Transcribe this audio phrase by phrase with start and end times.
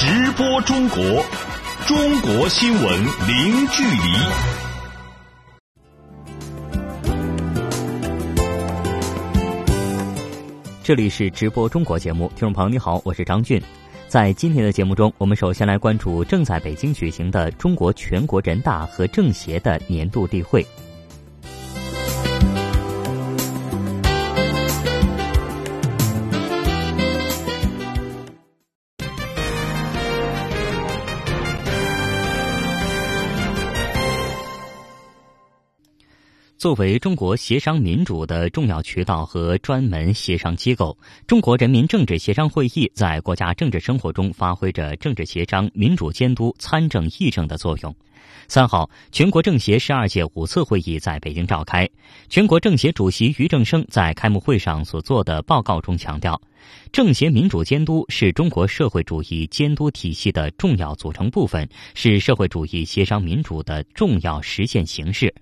[0.00, 1.00] 直播中国，
[1.84, 4.12] 中国新闻零距离。
[10.84, 13.60] 这里是直播中国节目，听众朋友你好，我是张俊。
[14.06, 20.64] 在今天的节目中，我们首先来关注正在北京举行的中国全国人大和政协的年度例会。
[36.58, 47.94] 作为中国协商民主的重要渠道和专门协商机构，中国人民政治协商会议在国家政治生活中发挥着政治协商、民主监督、参政议政的作用。
[48.48, 51.86] 三号，全国政协十二届五次会议在北京召开。
[52.30, 56.40] 全国政协主席俞正声在开幕会上所做的报告中强调，
[56.90, 65.32] 政协民主监督是中国社会主义监督体系的重要组成部分，是社会主义协商民主的重要实现形式。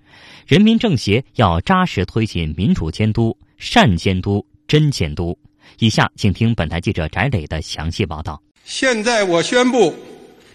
[0.45, 5.37] 人民政协要扎实推进民主监督、善监督、真监督。
[5.79, 8.41] 以下，请听本台记者翟磊的详细报道。
[8.65, 9.95] 现在我宣布，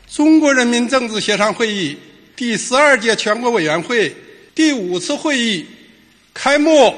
[0.06, 1.96] 中国人民政治协商会议。
[2.34, 4.14] 第十二届全国委员会
[4.54, 5.66] 第五次会议
[6.32, 6.94] 开幕。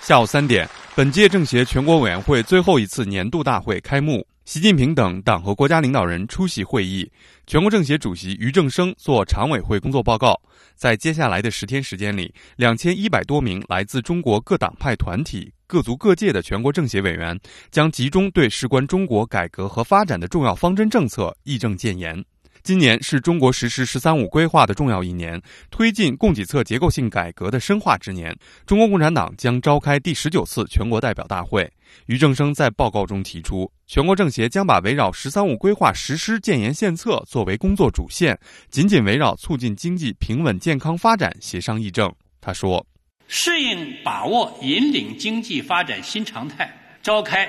[0.00, 7.10] 下午三点，本届政协全国委员会最后一次年度大会开幕，习近平等党和国家领导人出席会议。
[7.48, 10.40] 全国政协主席俞正声作常委会工作报告。
[10.76, 17.38] 在接下来的十天时间里，两千一百多名来自中国各党派团体、各族各界的全国政协委员
[17.70, 22.24] 将集中对事关中国改革和发展的重要方针政策议政建言。
[22.62, 28.32] 今年是中国实施“十三五”规划的重要一年，推进供给侧结构性改革的深化之年。
[28.64, 31.68] 中国共产党将召开第十九次全国代表大会。
[32.06, 38.38] 俞正声在报告中提出，全国政协将把围绕“十三五”规划实施建言献策作为工作主线，
[38.70, 42.14] 紧紧围绕促进经济平稳健康发展协商议政。
[42.40, 42.86] 他说
[43.26, 46.72] ：“适应、把握、引领经济发展新常态，
[47.02, 47.48] 召开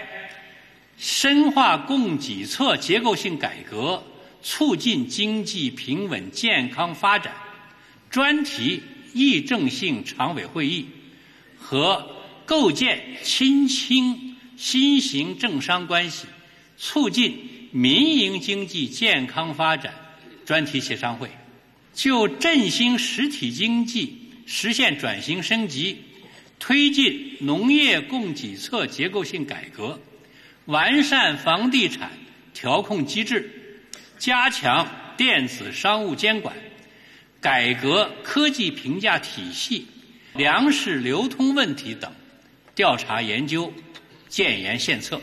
[0.98, 4.02] 深化供给侧结构性改革。”
[4.44, 7.34] 促进经济平稳健康发展
[8.10, 8.84] 专题
[9.14, 10.86] 议政性常委会议
[11.58, 12.16] 和
[12.46, 16.26] 构建亲清新型政商关系、
[16.78, 19.94] 促进民营经济健康发展
[20.46, 21.30] 专题协商会，
[21.94, 25.98] 就振兴实体经济、实现转型升级、
[26.60, 30.00] 推进农业供给侧结构性改革、
[30.66, 32.12] 完善房地产
[32.54, 33.63] 调控机制。
[34.24, 36.56] 加强电子商务监管，
[37.42, 39.86] 改革科技评价体系，
[40.34, 42.10] 粮食流通问题等，
[42.74, 43.70] 调查研究，
[44.30, 45.20] 建言献策。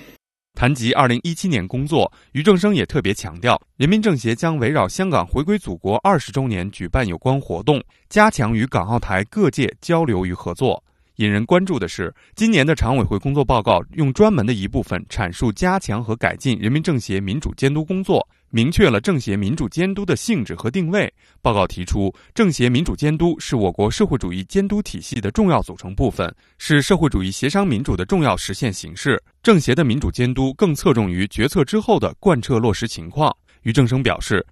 [0.52, 10.84] 谈及二零一七年工作，俞正声也特别强调，人民政协将围绕香港回归祖国二十周年举办有关活动，加强与港澳台各界交流与合作。
[11.20, 21.12] 引人关注的是，今年的常委会工作报告用专门的一部分阐述加强和改进人民政协民主监督工作，明确了政协民主监督的性质和定位。
[21.42, 29.22] 报告提出，政协民主监督是我国社会主义监督体系的重要组成部分，是社会主义协商民主的重要实现形式。
[29.42, 33.30] 政协的民主监督更侧重于决策之后的贯彻落实情况。
[33.64, 34.42] 俞正声表示，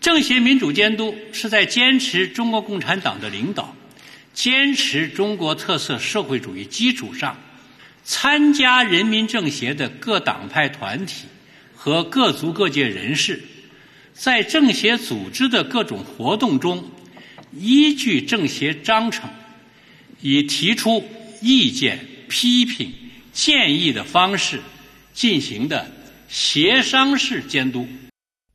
[0.00, 3.76] 政协民主监督是在坚持中国共产党的领导。
[4.34, 7.38] 坚持中国特色社会主义基础上，
[8.04, 11.24] 参加人民政协的各党派团体
[11.74, 13.40] 和各族各界人士，
[14.12, 16.90] 在政协组织的各种活动中，
[17.56, 19.30] 依据政协章程，
[20.20, 21.08] 以提出
[21.40, 22.92] 意见、批评、
[23.32, 24.60] 建议的方式
[25.12, 25.90] 进行的
[26.28, 27.88] 协商式监督。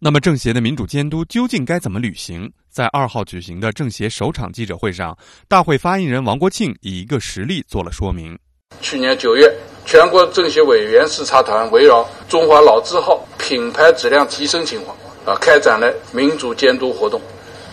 [0.01, 2.49] 那么，政协的民主监督究竟该怎么履行？
[2.71, 5.17] 在二号举行的政协首场记者会上，
[5.49, 8.39] 大会发言人王国庆以一个实例做了说明。
[8.79, 9.53] 去年九月，
[9.85, 17.19] 全国政协委员视察团围绕中华老字号品牌质量提升情况啊，开展了民主监督活动。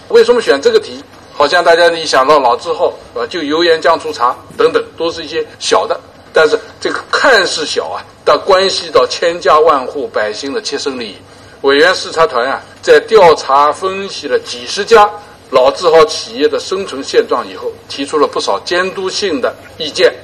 [0.09, 1.01] 为什么选这个题？
[1.33, 6.01] 好像大家一想到老字号啊，就油盐酱醋茶等等，都是一些小的，
[6.33, 11.15] 但是这个看似小啊，但关系到千家万户百姓的切身利益。
[11.63, 15.11] 委员视察团啊，在调查分析了几十家
[15.51, 20.15] 老字号企业的生存现状以后，提出了不少监督性的意见。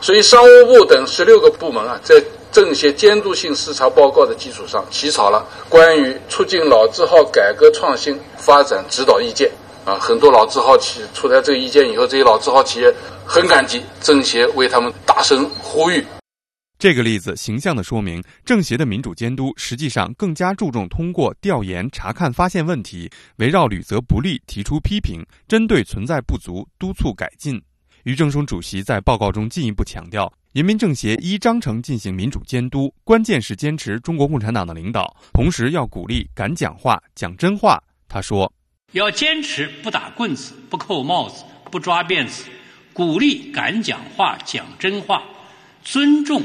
[0.00, 9.50] 所以，商务部等十六个部门啊，在政协监督性视察报告的基础上，起草了关于促进老字号改革创新发展指导意见。
[9.84, 12.92] 啊，很多老字号企业出台这个意见以后，这些老字号企业
[13.24, 16.04] 很感激政协为他们大声呼吁。
[16.82, 27.62] 这个例子形象地说明，政协的民主监督实际上更加注重通过调研查看发现问题，围绕履责不力提出批评，针对存在不足督促改进。
[28.02, 37.80] 俞正声主席在报告中进一步强调，人民政协依章程进行民主监督，关键是坚持中国共产党的领导，同时要鼓励敢讲话、讲真话。
[38.08, 38.52] 他说
[38.90, 42.46] ：“要坚持不打棍子、不扣帽子、不抓辫子，
[42.92, 45.22] 鼓励敢讲话、讲真话，
[45.84, 46.42] 尊重。”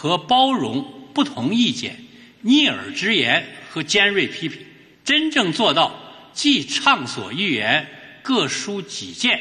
[0.00, 2.04] 和包容不同意见、
[2.42, 4.60] 逆耳之言和尖锐批评，
[5.04, 5.92] 真正做到
[6.32, 7.84] 既畅所欲言、
[8.22, 9.40] 各抒己见，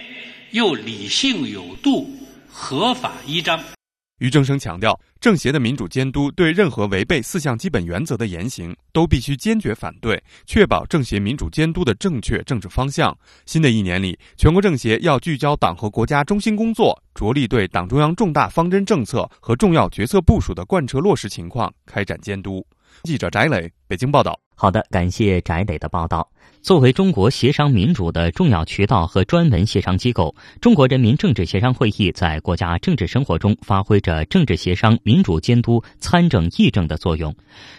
[0.50, 2.09] 又理性有度、
[2.50, 3.76] 合法依章。
[4.19, 13.16] 俞正声强调，政协的民主监督对任何违背四项基本原则的言行，都必须坚决反对，确保政协民主监督的正确政治方向。
[13.46, 22.66] 新的一年里，全国政协要聚焦党和国家中心工作，着力对党中央重大方针政策和重要决策部署的贯彻落实情况开展监督。
[23.04, 24.40] 记者翟磊，北京报道。
[24.56, 26.28] 好的，感谢翟磊的报道。
[26.68, 37.34] 作为中国协商民主的重要渠道和专门协商机构，中国人民政治协商会议在国家政治生活中发挥着政治协商、民主监督、参政议政的作用。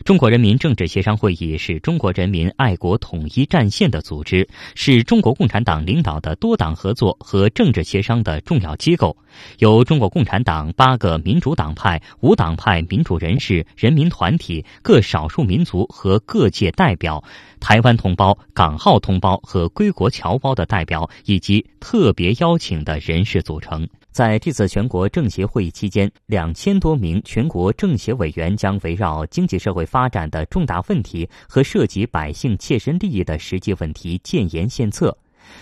[0.06, 9.14] 中国人民政治协商会议是中国人民爱国统一战线的组织，是中国共产党领导的多党合作和政治协商的重要机构，
[9.58, 17.22] 由中国共产党八个民主党派、无党派民主人士、人民团体、各少数民族和各界代表。
[17.60, 23.86] 台湾同胞、港号同胞和归国侨胞的代表，以及特别邀请的人士组成。
[24.10, 35.16] 在这次全国政协会议期间，两千多名全国政协委员将围绕经济社会发展的重大问题和涉及百姓切身利益的实际问题建言献策。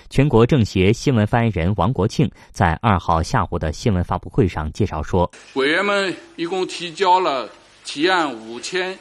[0.09, 7.49] 全国政协新闻发言人王国庆在二号下午的新闻发布会上介绍说：“委员们一共提交了
[7.85, 8.99] 提案五千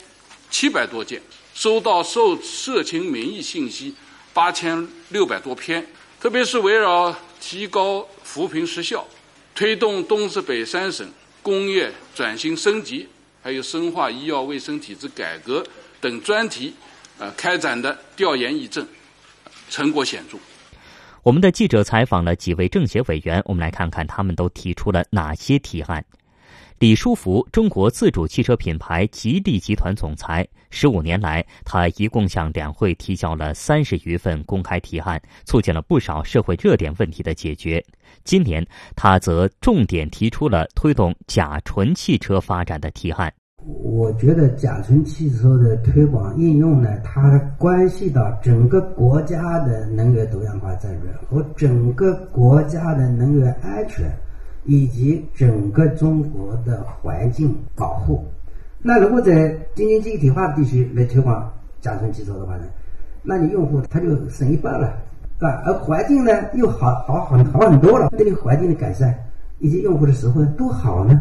[0.50, 1.22] 七百多件。”
[1.56, 3.96] 收到受社情民意信息
[4.36, 5.88] 八千六百多篇，
[6.20, 9.08] 特别是围绕提高扶贫实效、
[9.56, 11.10] 推动东四北三省
[11.42, 13.08] 工业转型升级，
[13.42, 15.66] 还有深化医药卫生体制改革
[16.02, 16.74] 等专题，
[17.18, 18.86] 呃，开展的调研议政，
[19.70, 20.38] 成果显著。
[21.24, 26.04] 我们的记者采访了几位政协委员，我们来看看他们都提出了哪些提案。
[26.86, 30.48] 李书福，中国自主汽车品牌吉利集团总裁。
[30.70, 37.84] 十五年来，他一共向两会提交了三十余份公开提案，促进了不少社会热点问题的解决。
[38.24, 38.64] 今年，
[38.96, 43.34] 他则重点提出了推动甲醇汽车发展的提案。
[43.84, 54.06] 我觉得甲醇汽车的推广应用呢，它关系到整个国家的能源多样化战略和整个国家的能源安全。
[54.66, 58.24] 以及整个中国的环境保护。
[58.82, 61.52] 那如果在京津冀一体化的地区来推广
[61.82, 62.66] 甲醇汽车的话呢，
[63.24, 64.96] 那你用户他就省一半了，
[65.40, 65.64] 是吧？
[65.66, 69.14] 而环境呢又好好很好很多了，对你环境的改善
[69.60, 71.20] 以及用户的实惠都好呢。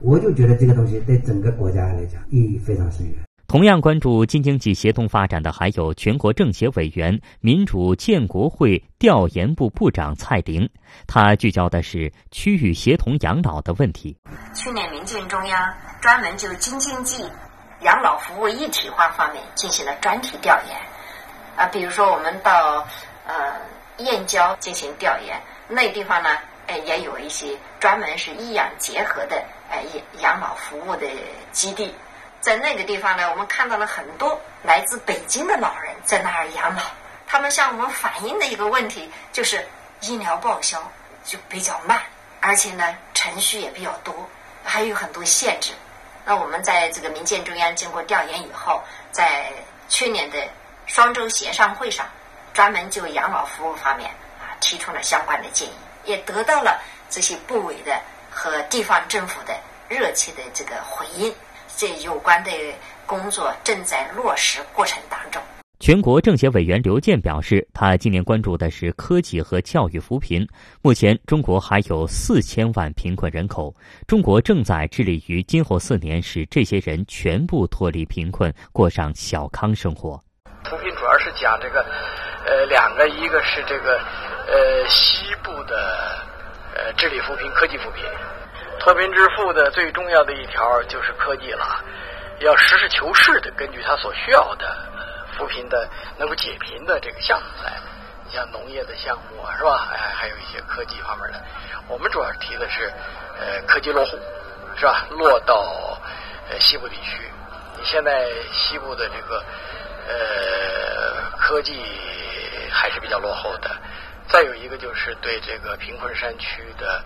[0.00, 3.14] 我就觉得这个东西对整个国家来讲意义非常深远。
[3.54, 10.68] 同样关注京津冀协同发展的，还有全国政协委员、民主建国会调研部部长蔡玲。
[11.06, 14.18] 他聚焦的是区域协同养老的问题。
[14.56, 15.72] 去年，民建中央
[16.02, 17.30] 专门就京津冀
[17.82, 20.76] 养老服务一体化方面进行了专题调研。
[21.54, 22.84] 啊，比如说我们到
[23.24, 23.34] 呃
[23.98, 26.28] 燕郊进行调研，那地方呢，
[26.66, 29.36] 呃也有一些专门是医养结合的
[29.70, 29.80] 呃
[30.20, 31.06] 养老服务的
[31.52, 31.94] 基地。
[32.44, 36.82] 在那个地方呢，我们看到了很多来自北京的老人在那儿养老。
[37.26, 39.66] 他们向我们反映的一个问题就是，
[40.02, 40.78] 医疗报销
[41.24, 41.98] 就比较慢，
[42.40, 44.14] 而且呢程序也比较多，
[44.62, 45.72] 还有很多限制。
[46.26, 49.50] 那我们在这个民建中央经过调研以后，在
[49.88, 50.36] 去年的
[50.84, 52.06] 双周协商会上，
[52.52, 55.72] 专门就养老服务方面啊提出了相关的建议，
[56.04, 57.98] 也得到了这些部委的
[58.30, 59.58] 和地方政府的
[59.88, 61.34] 热切的这个回应。
[61.76, 62.50] 这有关的
[63.06, 65.42] 工作正在落实过程当中。
[65.80, 70.46] 全国政协委员刘健表示，他今年关注的是科技和教育扶贫。
[70.80, 73.74] 目前，中国还有四千万贫困人口，
[74.06, 80.16] 中国正在致力于今后四年使这些人全部脱离贫困，过上小康生活。
[80.64, 81.84] 扶贫主要是讲这个，
[82.46, 83.98] 呃，两个，一个是这个，
[84.46, 85.76] 呃，西部的，
[86.74, 88.04] 呃，治理扶贫、科技扶贫。
[88.84, 91.82] 脱贫致富的最重要的一条就是科技了，
[92.40, 94.76] 要实事求是的根据他所需要的
[95.32, 95.88] 扶贫的
[96.18, 97.72] 能够解贫的这个项目来，
[98.26, 99.88] 你像农业的项目啊，是吧？
[99.90, 101.42] 哎，还有一些科技方面的。
[101.88, 102.92] 我们主要提的是
[103.40, 104.18] 呃科技落户，
[104.76, 105.06] 是吧？
[105.08, 105.98] 落到
[106.50, 107.22] 呃西部地区。
[107.78, 109.42] 你现在西部的这个
[110.08, 111.82] 呃科技
[112.70, 113.70] 还是比较落后的。
[114.28, 117.04] 再有一个就是对这个贫困山区的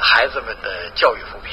[0.00, 1.52] 孩子们的教育扶贫，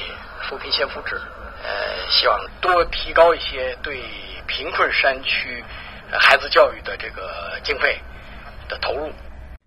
[0.50, 1.16] 扶贫先扶志，
[1.64, 4.02] 呃，希望多提高一些对
[4.48, 5.64] 贫困山区
[6.12, 8.00] 孩子教育的这个经费
[8.68, 9.12] 的投入。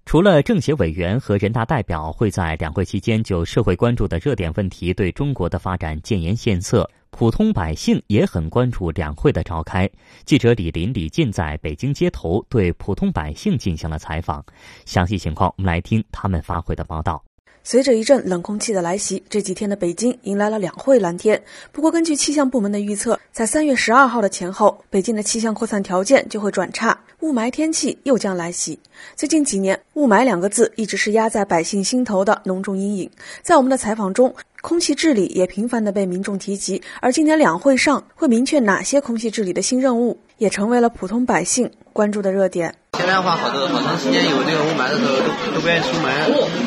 [0.06, 9.88] 除了政协委员和人大代表会在两会期间就社会关注的热点问题对中国的发展建言献策，普通百姓也很关注两会的召开。
[10.24, 14.44] 记者李林、李进在北京街头对普通百姓进行了采访，
[14.84, 17.22] 详细情况我们来听他们发回的报道。
[17.62, 21.40] 随着一阵冷空气的来袭，这几天的北京迎来了两会蓝天。
[21.70, 28.76] 不过，根据气象部门的预测，在三月十二号的前后，北京的气象扩散条件就会转差，雾霾天气又将来袭。
[29.14, 33.08] 最近几年，雾霾两个字一直是压在百姓心头的浓重阴影。
[33.40, 36.80] 在我们的采访中，空气治理也频繁地被民众提及。
[37.02, 42.74] 而今年两会上会明确哪些空气治理的新任务，也成为了普通百姓关注的热点。
[42.96, 46.08] 现在的话，好多好长时间有这个雾霾的时候，都都不愿意出门，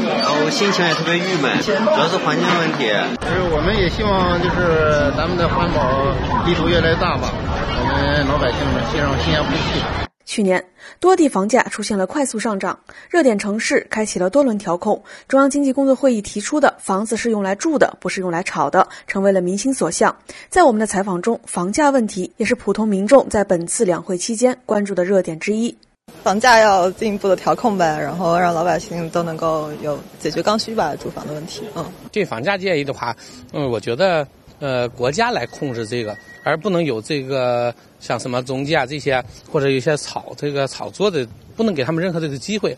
[0.05, 2.85] 然后心情也特别郁闷，主要是环境问题。
[3.19, 6.13] 就是我们也希望，就是咱们的环保
[6.45, 10.06] 力度越来越大吧，我们老百姓们心上新鲜空气。
[10.27, 10.63] 去年
[11.00, 12.77] 多地房价出现了快速上涨，
[13.10, 15.01] 热点城市开启了多轮调控。
[15.29, 20.13] 中央经济工作会议提出的“房子是用来住的，不是用来炒的”，成为了民心所向。
[20.50, 25.75] 在我们的采访中，房价问题也是普通民众在本次两会期间关注的热点之一。
[26.24, 31.63] 房价要进一步的调控呗，然后让老百姓都能够有解决刚需吧，住房的问题。
[31.75, 33.15] 嗯，对房价建议的话，
[33.53, 34.27] 嗯，我觉得
[34.59, 42.75] 呃，国家来控制这个，而不能有这个像什么中介啊这些，或者有些炒这个炒作的，不能给他们任何这个机会。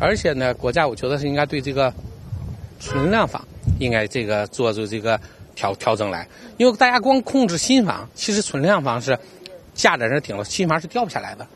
[0.00, 1.92] 而且呢，国家我觉得是应该对这个
[2.80, 3.46] 存量房
[3.78, 5.18] 应该这个做出这个
[5.54, 9.16] 调调整来，因为大家光控制新房，其实存量房是
[9.72, 11.46] 价在那挺了，新房是掉不下来的。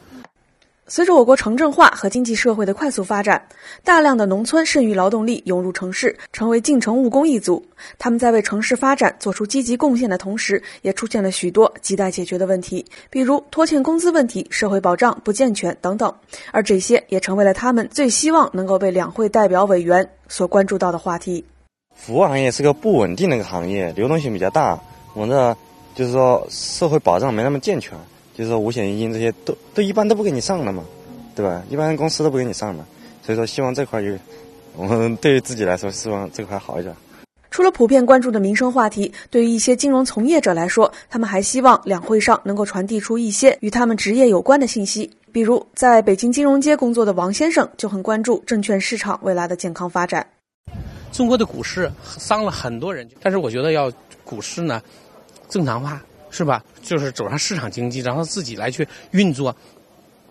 [0.91, 3.47] 随着我国城镇化和经济社会的快速发展，
[3.85, 7.63] 大量的农村剩余劳动力涌入城市，成为进城务工一族。
[7.99, 16.11] 他们在为城市发展做出积极贡献的同时，也出现了许多亟待解决的问题，比如拖欠工资问题、社会保障不健全等等。
[16.53, 21.45] 而这些也成为了他们最希望能够被两会代表委员所关注到的话题。
[21.95, 24.81] 服务行业是个不稳定的一个行业，流动性比较大，
[25.13, 25.55] 我们的
[25.95, 27.93] 就是说社会保障没那么健全。
[28.39, 30.85] 就是说五险一金这些都都一般都不给你上的嘛，
[31.35, 31.61] 对吧？
[31.69, 32.85] 一般公司都不给你上的，
[33.21, 34.17] 所以说希望这块有，
[34.77, 36.95] 我们对于自己来说希望这块好一点。
[37.51, 45.11] 除了普遍关注的民生话题，对于一些金融从业者来说，他们还希望两会上能够传递出一些与他们职业有关的信息。
[45.33, 50.25] 比如在北京金融街工作的王先生就很关注证券市场未来的健康发展。
[51.11, 53.91] 中国的股市伤了很多人，但是我觉得要
[54.23, 54.81] 股市呢
[55.49, 56.01] 正常化。
[56.31, 56.65] 是吧？
[56.83, 59.55] 就是走上市场经济，然后自己来去运作，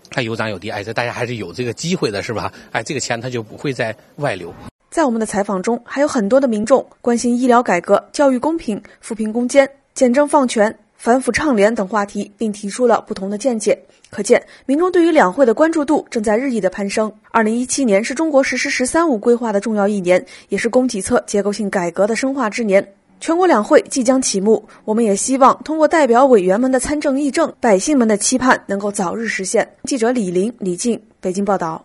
[0.09, 2.51] 它有涨有跌，哎，这大家还是有这个机会的，是吧？
[2.71, 4.53] 哎，这个钱它就不会再外流。
[4.89, 13.77] 在我们的采访中，还有很多的民众关心医疗改革、教育公平、扶贫攻坚、简政放权、反腐倡廉等话题，并提出了不同的见解。
[14.09, 17.11] 可见，民众对于两会的关注度正在日益的攀升。
[17.29, 22.93] 二零一七年是中国实施“十三五”规划的重要一年，也是供给侧结构性改革的深化之年。
[23.19, 29.67] 全国两会即将启幕，我们也希望通过代表委员们的参政议政，百姓们的期盼能够早日实现。
[29.83, 31.83] 记者李林、李静，北京报道。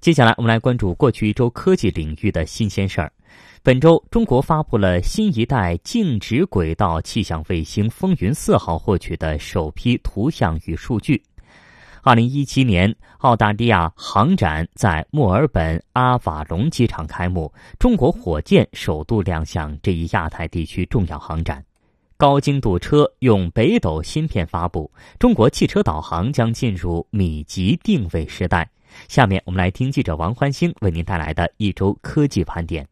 [0.00, 3.12] 接下来，我们来关注过去一周科技领域的新鲜事儿。
[3.62, 11.20] 本周，中国发布了新一代静止轨道气象卫星“风云四号”获取的首批图像与数据。
[12.06, 21.64] 二零一七年，澳大利亚航展在墨尔本阿瓦隆机场开幕，中国火箭首度亮相这一亚太地区重要航展。
[22.16, 28.70] 高精度车用北斗芯片发布，中国汽车导航将进入米级定位时代。
[29.08, 32.86] 下面我们来听记者王欢星为您带来的一周科技盘点。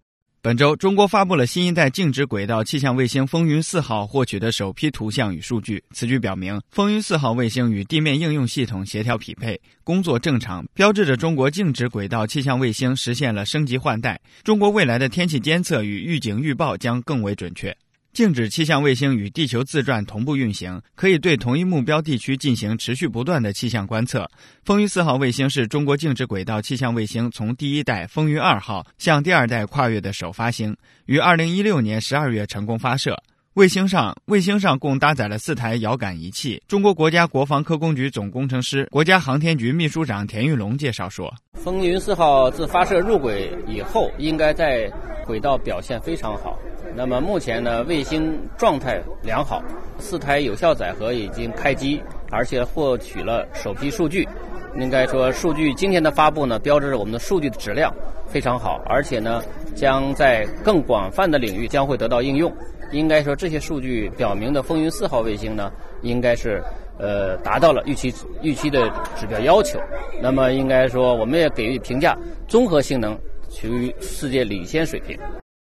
[0.44, 5.82] 本周，中国发布了新一代静止轨道气象卫星“风云四号”获取的首批图像与数据。
[5.92, 14.20] 此举表明，“风云四号”卫星与地面应用系统协调匹配，工作正常，标志着中国静止轨道气象卫星实现了升级换代。
[14.42, 17.74] 中国未来的天气监测与预警预报将更为准确。
[18.14, 24.30] 静止气象卫星与地球自转同步运行，可以对同一目标地区进行持续不断的气象观测。
[24.64, 33.21] 风云四号卫星是中国静止轨道气象卫星从第一代风云二号向第二代跨越的首发星，于二零一六年十二月成功发射。
[33.54, 36.62] 卫星上，卫星上共搭载了四台遥感仪器。
[36.68, 44.88] 中国国家国防科工局总工程师、国家航天局秘书长田玉龙介绍说：“风云四号自发射入轨以后，应该在
[45.26, 46.56] 轨道表现非常好。
[46.96, 49.62] 那么目前呢，卫星状态良好，
[49.98, 54.28] 四台有效载荷已经开机，而且获取了首批数据。
[54.76, 57.92] 应该说，数据今天的发布呢，标志着我们的数据的质量
[58.26, 59.42] 非常好，而且呢，
[59.74, 62.52] 将在更广泛的领域将会得到应用。”
[62.92, 65.72] 应该说，这些数据表明的风云四号卫星呢，
[66.02, 66.62] 应该是
[66.98, 69.80] 呃达到了预期预期的指标要求。
[70.22, 73.18] 那么应该说，我们也给予评价，综合性能
[73.50, 75.18] 处于世界领先水平。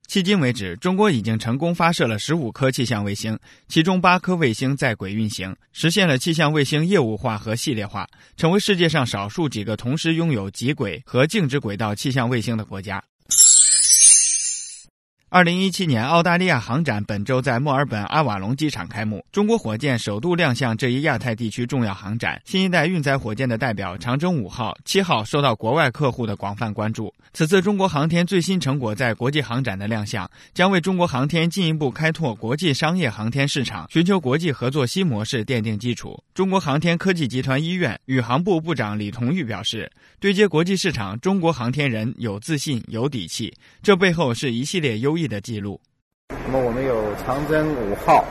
[0.08, 3.38] 迄今为止，中国已经成功发射了十五颗气象卫星，
[3.68, 13.04] 其中八颗卫星在轨运行，实现了气象卫星业务化和系列化，成为世界上少数几个同时拥有极轨和静止轨道气象卫星的国家。
[15.30, 22.40] 二零一七年澳大利亚航展本周在墨尔本阿瓦隆机场开幕，中国火箭首度亮相这一亚太地区重要航展。
[22.46, 27.12] 新一代运载火箭的代表长征五号、七号受到国外客户的广泛关注。
[27.34, 36.18] 此次中国航天最新成果在国际航展的亮相，将为中国航天进一步开拓国际商业航天市场、寻求国际合作新模式奠定基础。
[36.32, 45.17] 中国航天科技集团医院宇航部部长李同玉表示，对接国际市场，中国航天人有自信、有底气，这背后是一系列优。
[45.26, 45.80] 的记录。
[46.46, 48.24] 那么我们有长征五号、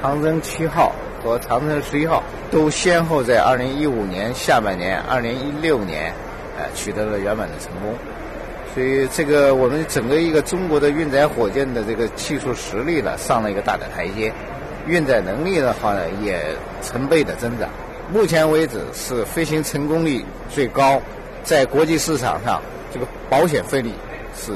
[0.00, 0.92] 长征七号
[1.22, 6.12] 和长征十一号，都先后在二零一五年下半年、二零一六年，
[6.58, 7.94] 呃，取得了圆满的成功。
[8.74, 14.30] 所以，这个我们整个一个中国的运载火箭的这个技术实力呢，上了一个大的台阶，
[14.86, 16.44] 运载能力的话呢，也
[16.82, 17.70] 成倍的增长。
[18.12, 21.00] 目前为止是飞行成功率最高，
[21.42, 22.60] 在国际市场上，
[22.92, 23.90] 这个保险费率
[24.36, 24.52] 是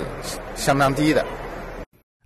[0.54, 1.24] 相当低的。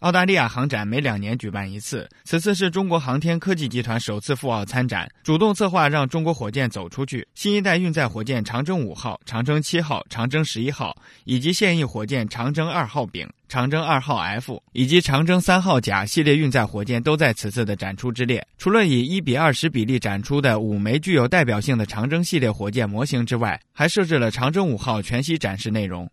[0.04, 7.26] 澳大利亚航展每两年举办一次，此次是中国航天科技集团首次赴澳参展，主动策划让中国火箭走出去。
[7.34, 10.94] 新一代运载火箭长征五号、长征七号、长征十一号，
[11.24, 18.46] 以及现役火箭长征二号丙、长征二号 F 以及长征三号甲系列运载火箭都在此次的展出之列。
[18.58, 26.06] 除了以一比二十比例展出的五枚具有代表性的长征系列火箭模型之外，还设置了长征五号全息展示内容。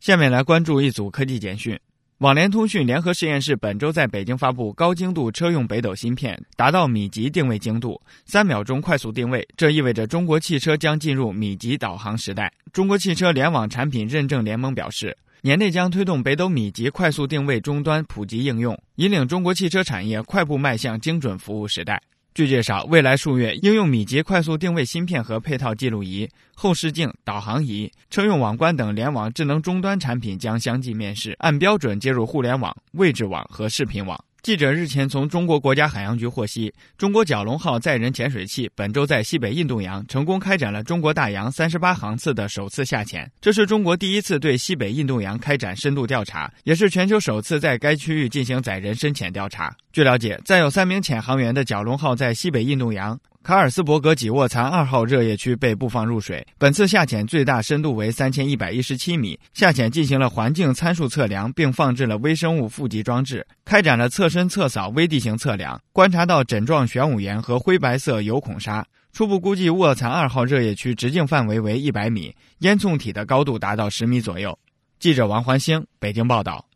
[0.00, 1.78] 下面来关注一组科技简讯。
[2.20, 9.46] 网联通讯联合实验室本周在北京发布高精度车用北斗芯片，达到米级定位精度，三秒钟快速定位。
[9.58, 12.50] 这意味着中国汽车将进入米级导航时代。
[12.72, 22.00] 中国汽车联网产品认证联盟表示，年内将推动北斗米级快速定位终端普及应用，引领中国汽车产业快步迈向精准服务时代。
[22.32, 34.18] 据介绍，未来数月，应用米级快速定位芯片和配套记录仪、后视镜、导航仪、车用网关等联网智能终端产品将相继面世，按标准接入互联网、位置网和视频网。
[34.42, 49.76] 记者日前从中国国家海洋局获悉，中国蛟龙号载人潜水器本周在西北印度洋成功开展了中国大洋三十八航次的首次下潜，这是中国第一次对西北印度洋开展深度调查，也是全球首次在该区域进行载人深潜调查。
[49.92, 53.18] 据了解，载有三名潜航员的蛟龙号在西北印度洋。
[53.50, 59.36] 卡尔斯伯格济沃残二号热液区被布放入水，本次下潜最大深度为三千一百一十七米。
[59.52, 68.86] 下潜进行了环境参数测量，并放置了微生物负极装置，开展了侧身侧扫微地形测量，观察到枕状玄武岩和灰白色油孔沙。
[69.12, 74.56] 初步估计卧蚕二号热液区直径范围为一百米，烟囱体的高度达到十米左右。
[75.00, 76.69] 记者王环星北京报道。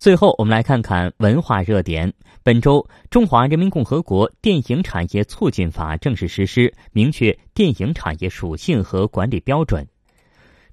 [0.00, 2.10] 最后，我们来看看文化热点。
[2.42, 9.86] 本周，《中华人民共和国电影产业促进法》正式实施，明确电影产业属性和管理标准。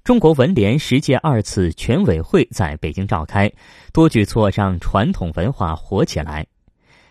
[0.02, 3.52] 中国文联十届二次全委会在北京召开，
[3.92, 6.46] 多举措让传统文化活起来。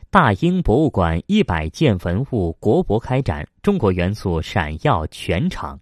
[0.09, 5.79] 大英博物馆一百件文物国博开展，中国元素闪耀全场。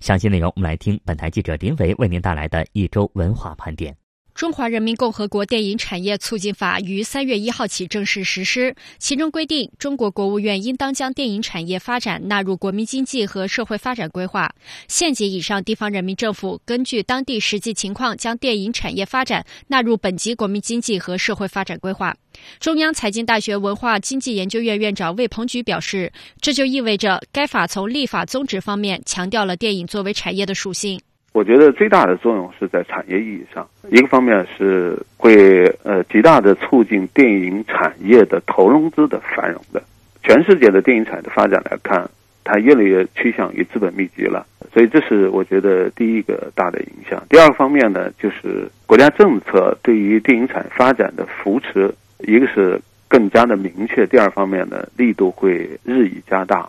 [0.00, 3.92] 详细内容，我们来听本台记者林维为您带来的一周文化盘点。
[4.36, 14.54] 《中华人民共和国电影产业促进法》于三月一号起正式实施，其中规定，中国国务院应当将电影产业发展纳入国民经济和社会发展规划。
[14.88, 22.14] 县级以上地方人民政府根据当地实际情况，将电影产业发展纳入本级国民经济和社会发展规划。
[22.60, 31.00] 中央财经大学文化经济研究院院长魏鹏举表示，这就意味着该法从立法宗旨方面强调了电影作为产业的属性。
[31.36, 39.82] 我觉得最大的作用是在产业意义上，一个方面是会呃极大的促进电影产业的投融资的繁荣的。
[40.22, 42.08] 全世界的电影产业的发展来看，
[42.42, 44.46] 它越来越趋向于资本密集了。
[44.72, 47.22] 所以这是我觉得第一个大的影响。
[47.28, 56.66] 第二个方面呢，就是国家政策对于电影产业发展的扶持，一个是更加的明确，第二方面呢，力度会日益加大。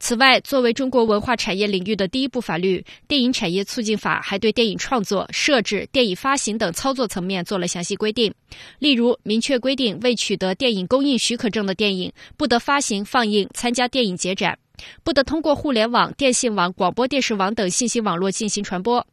[0.00, 8.32] 此外，作为中国文化产业领域的第一部法律，《电影产业促进法》还对电影创作、设置、电影发行等操作层面做了详细规定。
[8.78, 14.58] 例如，明确规定未取得电影供应许可证的电影不得发行、放映、参加电影节展，
[15.02, 19.04] 不得通过互联网、电信网、广播电视网等信息网络进行传播。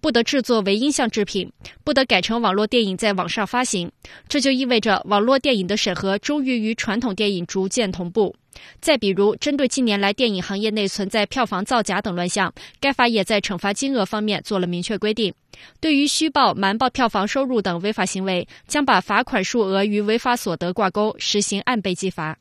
[0.00, 1.50] 不得制作为音像制品，
[1.84, 3.90] 不得改成网络电影在网上发行。
[4.28, 8.34] 这就意味着网络电影的审核终于与传统电影逐渐同步。
[8.80, 15.32] 再比如，针对近年来电影行业内存在票房造假等乱象，该法也在惩罚金额方面做了明确规定。
[15.80, 22.36] 对于虚报、瞒报票房收入等违法行为，将把罚款数额与违法所得挂钩，实行按倍计罚。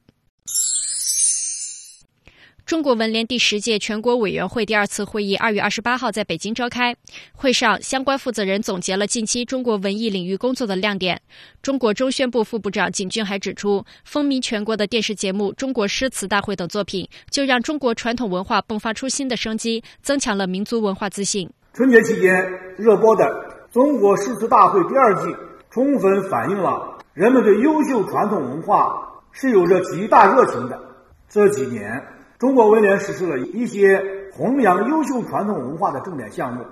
[2.69, 6.95] 中国文联第十届全国委员会第二次会议二月二十八号在北京召开。
[7.33, 11.19] 会上，相关负责人总结了近期中国文艺领域工作的亮点。
[11.63, 21.49] 中国中宣部副部长景俊还指出，风靡全国的电视节目《中国诗词大会》等作品，就让中国传统文化迸发出新的生机，增强了民族文化自信。
[21.73, 22.39] 春节期间
[22.77, 23.25] 热播的
[23.73, 25.35] 《中国诗词大会》第二季，
[25.71, 30.79] 充分反映了人们对优秀传统文化是有着极大热情的。
[31.27, 32.03] 这几年，
[32.39, 36.63] 中国文联实施了一些弘扬优秀传统文化的重点项目，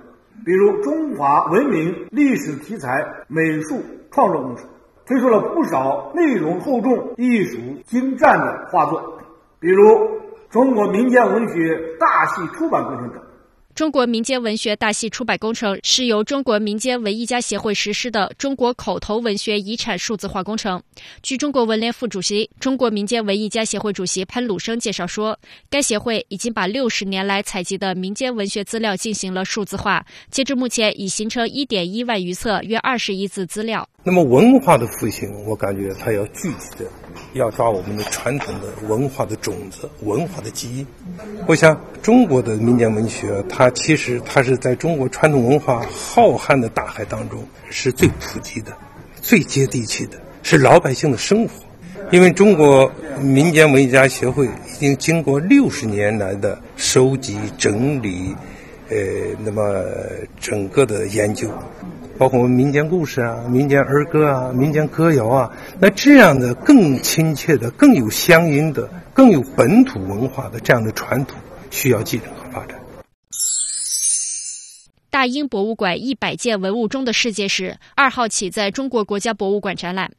[0.42, 4.64] 比如中华文明历史题材美术创作工程，
[5.04, 9.20] 推出了不少内容厚重、艺术精湛的画作，
[9.60, 9.84] 比如
[10.48, 13.20] 中国民间文学大戏出版工程等。
[13.78, 20.82] 中国民间文学大戏出版工程是由中国民间文艺家协会实施的中国口头文学遗产数字化工程。
[21.22, 25.38] 据中国文联副主席、中国民间文艺家协会主席潘鲁生介绍说，
[25.70, 33.88] 该协会已经把六十年来采集的民间文学资料进行了数字化，截至目前已形成一点一万余册，约二十亿字资料。
[34.04, 36.86] 那么文化的复兴，我感觉它要具体的。
[37.34, 40.86] 要抓我们的传统的文化的种子、文化的基因。
[41.46, 48.72] 我想，中国的民间文学，它其实它是在中国传统文化浩瀚的大海当中是最普及的、
[49.20, 51.52] 最接地气的，是老百姓的生活。
[52.10, 58.34] 因为中国民间文学家协会已经经过六十年来的收集、整理，
[58.90, 58.96] 呃，
[59.44, 59.84] 那么
[60.40, 61.50] 整个的研究。
[62.18, 71.38] 包括我们民间故事啊、民间儿歌啊、民间歌谣啊，那这样的更亲切的、更有乡音的、更有本土文化的这样的传统，
[71.70, 72.76] 需要继承和发展。
[75.10, 80.10] 大英博物馆一百件文物中的世界史二号起在中国国家博物馆展览。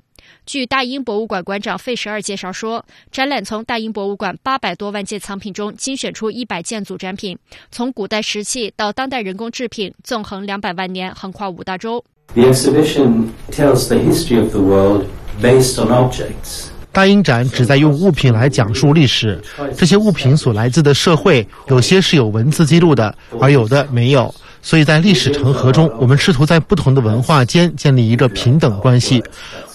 [0.46, 7.38] 据大英博物馆馆长费舍尔介绍说，展览从大英博物馆八百多万件藏品中精选出一百件组展品，
[7.72, 12.04] 从古代石器到当代人工制品，纵横两百万年，横跨五大洲。
[12.34, 15.06] The exhibition tells the history of the world
[15.42, 16.68] based on objects.
[16.92, 19.40] 大英展旨在用物品来讲述历史，
[19.78, 24.34] 这些物品所来自的社会，有些是有文字记录的，而有的没有。
[24.62, 29.24] 所以在历史长河中，我们试图在不同的文化间建立一个平等关系。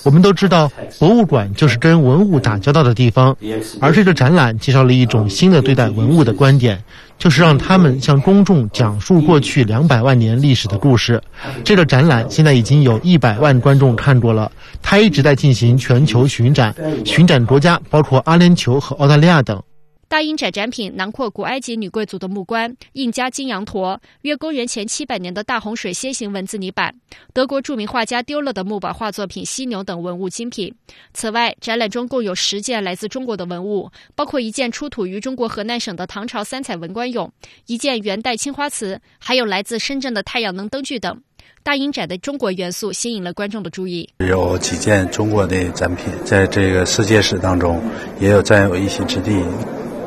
[0.02, 3.34] 我们都知道，博物馆就是跟文物打交道的地方，
[3.80, 6.84] 而这个展览介绍了一种新的对待文物的观点，
[7.18, 11.22] 就是让他们向公众讲述过去两百万年历史的故事。
[11.64, 16.74] 这个展览现在已经有一百万观众看过了，它一直在进行全球巡展，
[17.06, 19.62] 巡展国家包括阿联酋和澳大利亚等。
[20.08, 26.94] 大英展展品囊括古埃及女贵族的木棺、印加金羊驼、约公元前七百年的大洪水楔形文字泥板、
[27.32, 30.72] 德国著名画家丢了的木板画作品《犀牛》等文物精品。
[31.12, 37.30] 此外，展览中共有十件来自中国的文物，包括一件出土于中国河南省的唐朝三彩文官俑，
[37.66, 41.20] 一件元代青花瓷，还有来自深圳的太阳能灯具等。
[41.62, 44.08] 大英展的中国元素吸引了观众的注意。
[44.18, 47.82] 有几件中国的展品，在这个世界史当中
[48.20, 49.42] 也有占有一席之地。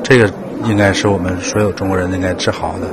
[0.07, 0.31] 这个
[0.63, 2.87] 应该是我们所有中国人应该自豪的，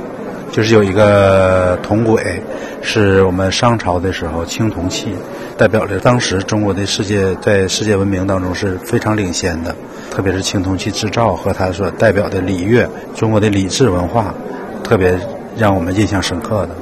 [0.51, 2.41] 就是有一个铜轨，
[2.81, 5.15] 是我们商朝的时候青铜器，
[5.57, 9.73] 代表着当时中国的世界在世界文明当中是非常领先的，
[10.11, 14.33] 特别是青铜器制造和它所代表的礼乐，中国的礼制文化，
[14.83, 15.17] 特别
[15.55, 16.75] 让我们印象深刻的。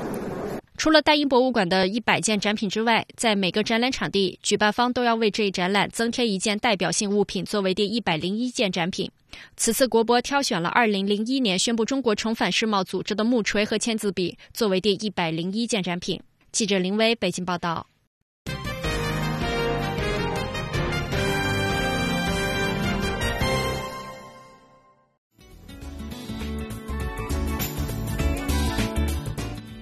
[0.78, 9.10] 除了大英博物馆的一百件展品之外在每个展览场地举办方都要为这一展览增添一件代表性物品作为第一百零一件展品。
[9.56, 16.20] 此次国博挑选了二零零一年宣布中国重返世贸组织的木锤和签字笔作为第一百零一件展品。
[16.52, 17.88] 记者林威北京报道。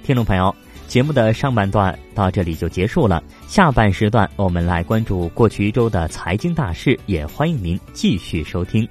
[0.03, 0.53] 听众朋友
[0.91, 8.85] 节目的上半段到这里就结束了，下半时段我们来关注过去一周的财经大事，也欢迎您继续收听。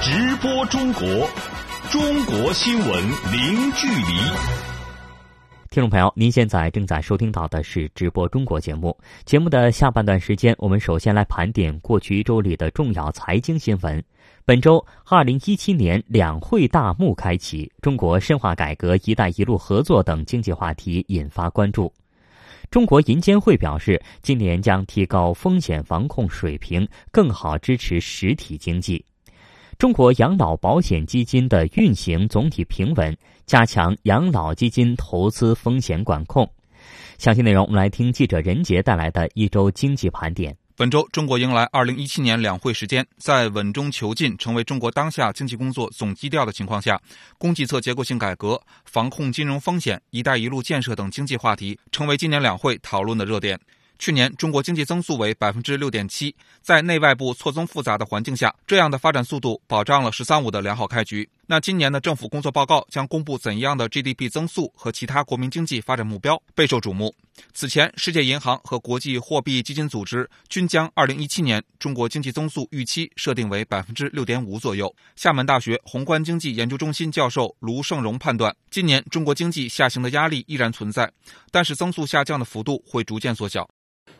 [0.00, 1.02] 直播中国，
[1.90, 2.88] 中国新闻
[3.30, 4.14] 零距离。
[5.68, 8.96] 听众朋友，您现在正在收听到的是直播中国节目。
[9.26, 14.02] 节目的下半段时间，我们首先来盘点过去一周里的重要财经新闻。
[14.50, 21.92] 本周，二零一七年两会大幕开启，中国深化改革、“一带一路”合作等经济话题引发关注。
[22.68, 29.04] 中国银监会表示，今年将提高风险防控水平，更好支持实体经济。
[29.78, 36.44] 中国养老保险基金的运行总体平稳，加强养老基金投资风险管控。
[37.18, 40.56] 详细内容，我们来听记者任杰带来的一周经济盘点。
[40.80, 46.98] 本周，中国迎来二零一七年两会时间，在稳中求进成为中国当下经济工作总基调的情况下，
[47.36, 53.60] 供给侧结构性改革、防控金融风险、一带一路建设等经济话题成为今年两会讨论的热点。
[53.98, 61.28] 去年中国经济增速为百分之六点七，在内外部错综复杂的环境下，这样的发展速度保障了“十三五”的良好开局。
[61.50, 67.12] 那今年的政府工作报告将公布怎样的 GDP 增速和其他国民经济发展目标，备受瞩目。
[67.52, 74.94] 此前，世界银行和国际货币基金组织均将二零一七年中国经济增速预期设定为百分之六点五左右。
[75.16, 81.10] 厦门大学宏观经济研究中心教授卢胜荣判断，今年中国经济下行的压力依然存在，
[81.50, 83.68] 但是增速下降的幅度会逐渐缩小。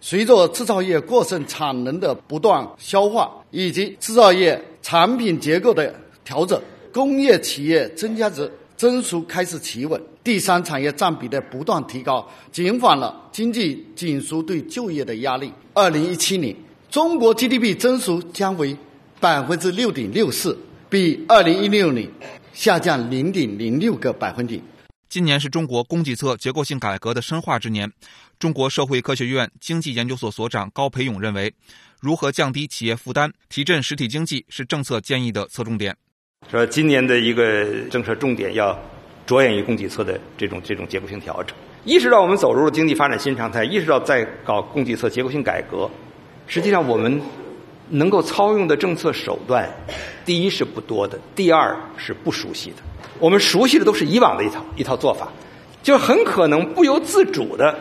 [0.01, 6.61] 随着制造业过剩产能的不断消化，以及制造业产品结构的调整，
[6.93, 15.53] 工业企业增加值增速开始企稳，第三产业占比的不断提高，减缓了经济紧缩对就业的压力。
[15.75, 16.55] 二零一七年，
[16.91, 18.77] 中国 GDP 增速将为
[19.21, 22.09] 百分之六点六四，比二零一六年
[22.53, 24.61] 下降零点零六个百分点。
[25.09, 27.93] 今年是中国供给侧结构性改革的深化之年。
[28.39, 31.53] 中国社会科学院经济研究所所长高培勇认为，
[32.01, 35.97] 如何降低企业负担、提振实体经济是政策建议的侧重点。
[36.49, 38.77] 说今年的一个政策重点要
[39.25, 45.89] 着眼于供给侧的这种这种结构性调整，意识到我们走入了经济发展新常态，意识到在搞供给侧结构性改革。
[46.49, 47.21] 实际上，我们
[47.91, 49.71] 能够操用的政策手段，
[50.25, 52.77] 第一是不多的，第二是不熟悉的。
[53.21, 55.29] 我们熟悉的都是以往的一套一套做法，
[55.85, 57.73] 就很可能不由自主的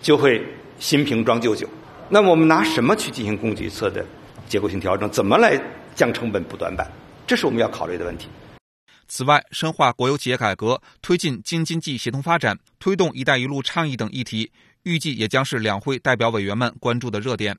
[0.00, 0.42] 就会
[0.78, 1.68] 新瓶装旧酒。
[2.08, 4.02] 那么我们拿什么去进行供给侧的
[4.48, 5.10] 结构性调整？
[5.10, 5.60] 怎么来
[5.94, 6.90] 降成本、补短板？
[7.26, 8.28] 这是我们要考虑的问题。
[9.06, 14.50] 此外，深化国有企业改革、推进京津冀协同发展、推动“一带一路”倡议等议题，
[14.82, 17.56] 预计也将是两会代表委员们关注的热点。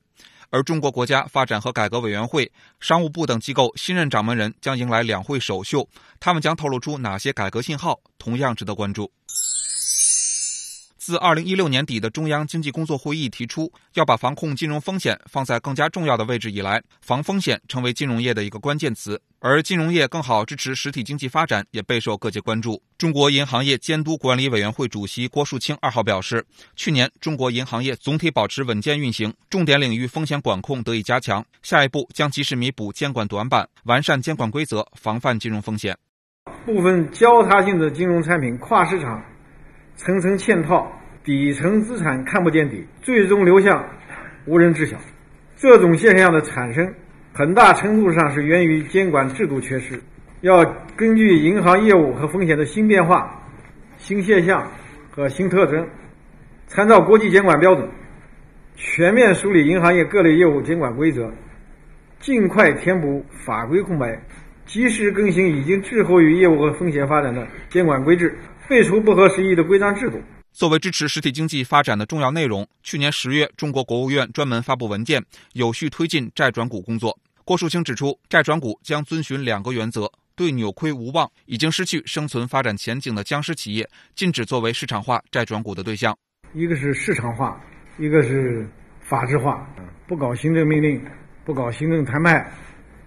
[0.49, 5.87] 而中国国家发展和改革委员会、商务部等机构新任掌门人将迎来两会首秀，
[6.19, 9.11] 他们将透露出哪些改革信号，同样值得关注。
[11.05, 19.21] 自二零一六年底的中央经济工作会议提出要把防控金融风险放在更加重要的位置以来，防风险成为金融业的一个关键词。
[19.37, 22.81] 而金融业更好支持实体经济发展也备受各界关注。
[22.97, 26.43] 中国银行业监督管理委员会主席郭树清二号表示，
[26.75, 31.45] 去年中国银行业总体保持稳健运行，重点领域风险管控得以加强。
[31.61, 35.95] 下一步将及时弥补监管短板，完善监管规则，防范金融风险。
[36.65, 39.23] 部分交叉性的金融产品跨市场。
[39.95, 40.91] 层层嵌套，
[41.23, 43.83] 底层资产看不见底，最终流向
[44.45, 44.97] 无人知晓。
[45.55, 46.93] 这种现象的产生，
[47.33, 49.99] 很大程度上是源于监管制度缺失。
[50.41, 50.63] 要
[50.95, 53.41] 根据银行业务和风险的新变化、
[53.97, 54.69] 新现象
[55.09, 55.87] 和新特征，
[56.67, 57.89] 参照国际监管标准，
[58.75, 61.31] 全面梳理银行业各类业务监管规则，
[62.19, 64.21] 尽快填补法规空白，
[64.65, 68.37] 及时更新已经滞后于业务和风险发展的监管规制。
[68.67, 70.19] 废除不合时宜的规章制度。
[70.51, 75.23] 作为支持实体经济发展的重要内容，去年十月，中国国务院专门发布文件，
[75.53, 77.17] 有序推进债转股工作。
[77.43, 86.17] 郭树清指出，债转股将遵循两个原则：对扭亏无望、已经失去生存发展前景的僵尸企业，禁止作为市场化债转股的对象。
[86.53, 87.61] 一个是市场化，
[87.99, 88.67] 一个是
[89.01, 89.67] 法制化。
[90.07, 91.03] 不搞行政命令，
[91.43, 92.49] 不搞行政谈判，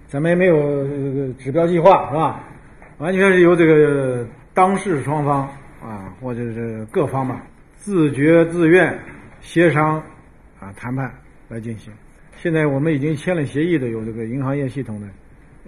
[0.07, 2.45] 咱们也没有指标计划，是吧？
[2.99, 4.29] 完全是由这个。
[4.59, 5.49] 当事双方
[5.81, 9.01] 啊，或者是各方吧，自觉自愿
[9.41, 10.03] 协商
[10.59, 11.09] 啊谈判
[11.47, 11.93] 来进行。
[12.37, 15.07] 现在我们已经签了协议的有这个银行业系统的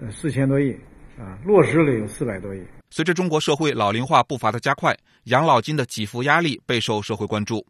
[0.03, 0.77] 呃四千多亿
[1.17, 2.61] 啊，落实了有四百多亿。
[2.91, 4.93] 随着中国社会老龄化步伐的加快，
[5.27, 7.65] 养老金的给付压力备受社会关注。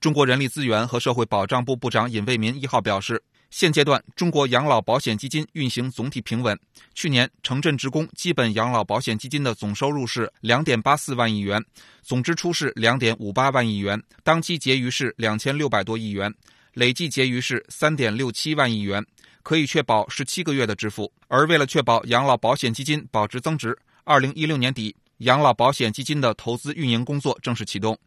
[0.00, 6.58] 中国人力资源和社会保障部部长尹卫民一号表示，现阶段，中国养老保险基金运行总体平稳。
[6.94, 11.64] 去年，城镇职工基本养老保险基金的总收入是两点八四万亿元，
[12.02, 16.32] 总支出是两点五八万亿元，当期结余是两千六百多亿元，
[16.74, 19.04] 累计结余是三点六七万亿元，
[19.42, 21.10] 可以确保十七个月的支付。
[21.28, 27.98] 而为了确保养老保险基金保值增值，二零一六年底，养老保险基金的投资运营工作正式启动。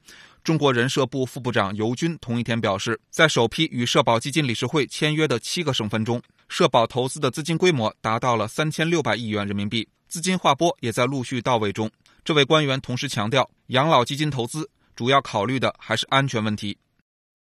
[0.44, 11.92] 中国人社部副部长尤军同一天表示，在首批与社保基金理事会签约的七个省份中，社保投资的资金规模达到了三千六百亿元人民币，资金划拨也在陆续到位中。
[12.24, 16.76] 这位官员同时强调，养老基金投资主要考虑的还是安全问题。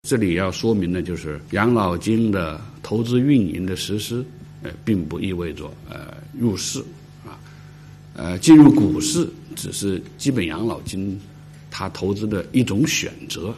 [0.02, 4.24] 这里要说明的就是，养老金的投资运营的实施，
[4.62, 6.80] 呃，并不意味着呃入市
[7.24, 7.38] 啊，
[8.14, 11.18] 呃，进入股市只是基本养老金。
[11.70, 13.54] 他投资的一种选择，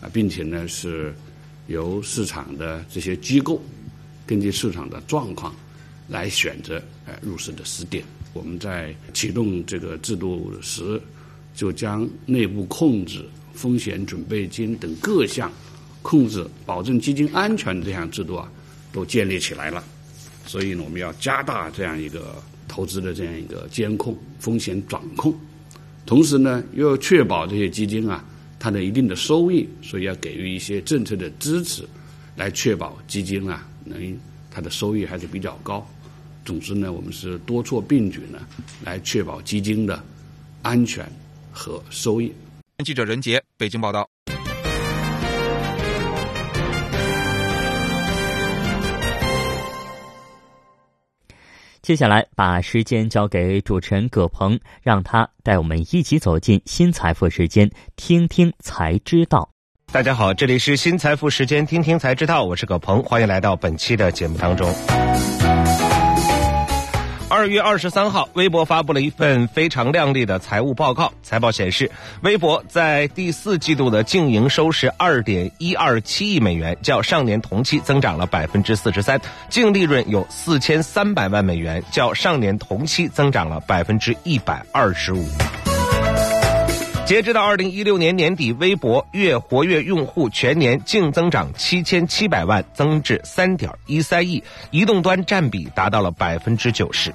[0.00, 1.14] 啊，并且呢是
[1.66, 3.60] 由市场的这些机构
[4.26, 5.54] 根据市场的状况
[6.08, 8.04] 来选择呃入市的时点。
[8.32, 11.00] 我们在启动这个制度时，
[11.54, 15.52] 就将内部控制、风险准备金等各项
[16.00, 18.50] 控制、保证基金安全这项制度啊，
[18.90, 19.84] 都建立起来了。
[20.46, 25.34] 所以呢，我们要加大这样一个投资的这样一个监控、风险掌控。
[26.04, 28.24] 同时呢，又要确保这些基金啊，
[28.58, 31.84] 它的一定的收益，所以要给予一些政策的支持，
[32.36, 34.18] 来确保基金啊能
[34.50, 35.86] 它的收益还是比较高。
[36.44, 38.40] 总之呢，我们是多措并举呢，
[38.84, 40.02] 来确保基金的
[40.62, 41.08] 安全
[41.52, 42.32] 和收益。
[42.84, 44.08] 记者任杰，北京报道。
[51.82, 59.50] 接下来，把时间交给主持人葛鹏，让他带我们一起走进新财富时间，听听才知道。
[59.90, 64.72] 大家好，这里是新财富时间，听听才知道，我是葛鹏，欢迎来到本期的节目当中。
[67.32, 71.10] 二月二十三号，微博发布了一份非常靓丽的财务报告。
[71.22, 71.90] 财报显示，
[72.20, 79.16] 微博在第四季度的净营收是二点一二七亿美元，较上年同期增长了百分之四十三；
[79.48, 85.26] 净利润有四千三百万美元，较上年同期增长了百分之一百二十五。
[87.04, 97.12] 截止到二零一六年年底，微博月活跃用户全年净增长七千七百万，增至三点一三亿，移动端占比达到了百分之九十。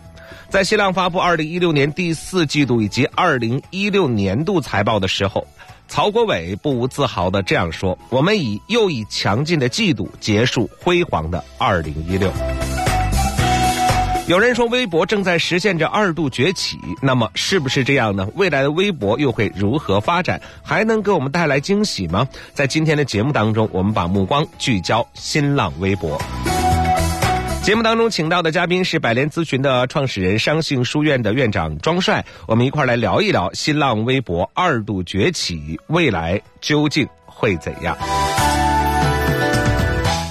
[0.49, 5.47] 在新浪发布二零一六年第四季度以及二零一六年度财报的时候，
[5.87, 12.31] 曹国伟不无自豪的这样说：“我们以又以强劲的季度结束辉煌的二零一六。”
[14.27, 18.27] 有人说微博正在实现着二度崛起，那么是不是这样呢？
[18.35, 20.41] 未来的微博又会如何发展？
[20.61, 22.27] 还能给我们带来惊喜吗？
[22.53, 26.21] 在今天的节目当中，我们把目光聚焦新浪微博。
[27.63, 37.97] 节目当中请到的嘉宾是百联咨询的创始人、商信书院的院长庄帅，我们一块来聊一聊新浪微博二度崛起，未来究竟会怎样？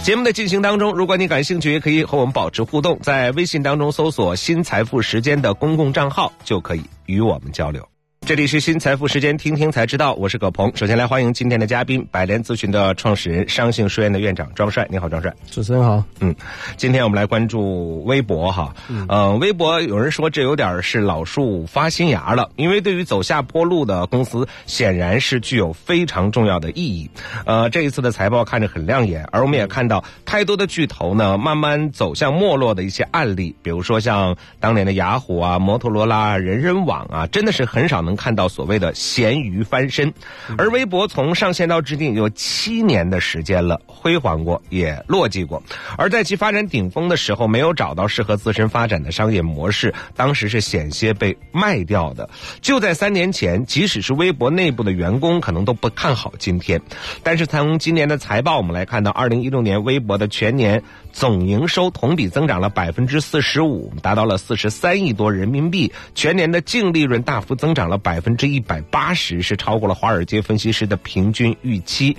[0.06, 7.84] 节目的进行当中，如果你感兴趣，也可以和我们保持互动，在微信当中搜索“新财富时间”的公共账号，就可以与我们交流。
[8.26, 10.12] 这里是新财富时间，听听才知道。
[10.14, 10.68] 我是葛鹏。
[10.74, 14.84] 首先来欢迎今天的嘉宾，百联咨询的创始人、商信书院的院长庄帅。
[14.90, 15.32] 你好，庄帅。
[15.48, 16.02] 主持人好。
[16.18, 16.34] 嗯，
[16.76, 18.74] 今天我们来关注微博哈。
[18.88, 19.38] 嗯。
[19.38, 27.08] 微博有人说这有点是老树发新芽了，因为对于走下坡路的公司，显然是具有非常重要的意义。
[27.44, 38.15] 呃，这一次的财报看着很亮眼，而我们也看到太多的巨头呢，慢慢走向没落的一些案例，比如说像当年的雅虎啊、摩托罗拉、人人网啊，真的是很少能。
[38.16, 40.12] 看到所谓的咸鱼翻身，
[40.58, 45.62] 而微博从上线到至今有七年的时间了，辉煌过也落寂过，
[45.98, 52.28] 而在其发展顶峰的时候，没有找到适合自身发展的商业模式，当时是险些被卖掉的。
[52.60, 56.80] 就在三年前，即使是微博内部的员工可能都不看好今天，
[57.22, 60.82] 但是从今年的财报我们来看到，二零一六年微博的全年
[61.16, 67.96] 总营收同比增长了百分之四十五，达到了四十三亿多人民币，全年的净利润大幅增长了。
[67.96, 72.14] 百分之一百八十是超过了华尔街分析师的平均预期，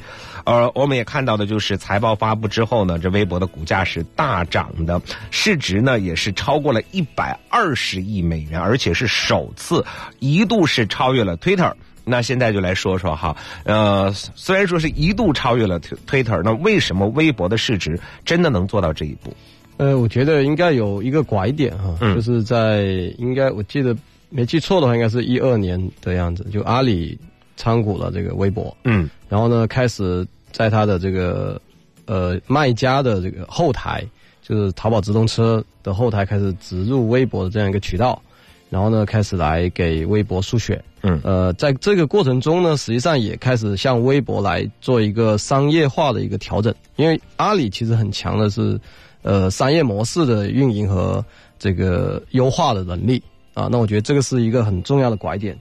[0.45, 4.99] 呃，我们也看到的就是财报发布之后呢，这微博的股价是大涨的，
[5.29, 9.85] 市值呢也是超过了一百二十亿美元，而且是首次
[10.17, 11.71] 一度是超越了 Twitter。
[12.07, 13.35] 那现在就来说说哈，
[13.65, 19.33] 呃，虽然说是一度超越了 Twitter，那为什么微博的市值真的能做到这一步？
[19.77, 22.83] 呃，我觉得应该有一个拐点哈，就是在
[23.17, 23.95] 应该我记得。
[24.29, 27.17] 没记错的话，应该是一二年的样子，就阿里
[27.55, 31.61] 参股了这个微博，嗯，然后呢，开始在它的这个
[32.07, 34.03] 呃卖家的这个后台，
[34.41, 38.21] 就是淘宝直通车的后台开始植入微博的这样一个渠道，
[38.69, 40.83] 然后呢开始来给微博输血。
[41.03, 48.79] 嗯，呃，在这个过程中呢，实际上也开始向微博来做一个商业化的一个调整，因为阿里其实很强的是，
[49.21, 51.23] 呃，商业模式的运营和
[51.59, 53.21] 这个优化的能力
[53.53, 53.69] 啊。
[53.71, 55.57] 那我觉得这个是一个很重要的拐点。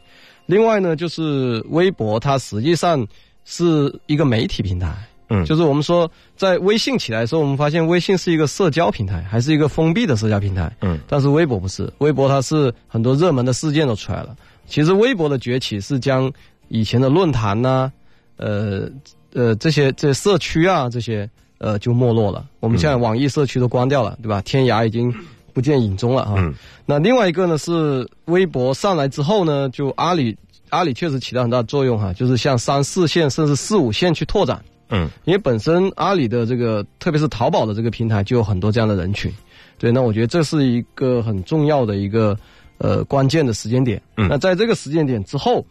[0.46, 3.06] 另外呢，就是微博它实际上
[3.44, 4.96] 是一个媒体平台，
[5.28, 14.36] 嗯，就是我们说在微信起来的时候，我们发现微信是一个社交平台，还是一个封闭的社交平台，嗯，但是微博不是，微博它是很多热门的事件都出来了。
[14.66, 16.32] 其实微博的崛起是将
[16.68, 17.92] 以前的论坛呐、
[18.36, 18.88] 呃
[19.32, 22.46] 呃这些这些社区啊这些呃就没落了。
[22.60, 24.40] 我们现在网易社区都关掉了，对吧？
[24.42, 25.12] 天涯已经
[25.52, 26.34] 不见影踪了啊。
[26.36, 26.54] 嗯
[26.84, 30.36] 那另外一个呢是微博上来之后呢，就阿里
[30.68, 34.64] 阿里确实起到很大作用哈，就是向三四线甚至四五线去拓展。
[34.88, 39.32] 嗯，因为本身阿里的这个，特别是淘宝的这个平台，就有很多这样的人群。
[39.78, 42.38] 对，那我觉得这是一个很重要的一个
[42.78, 44.00] 呃关键的时间点。
[44.16, 45.64] 嗯那在这个时间点之后，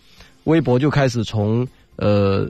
[0.43, 2.47] 微博就开始从呃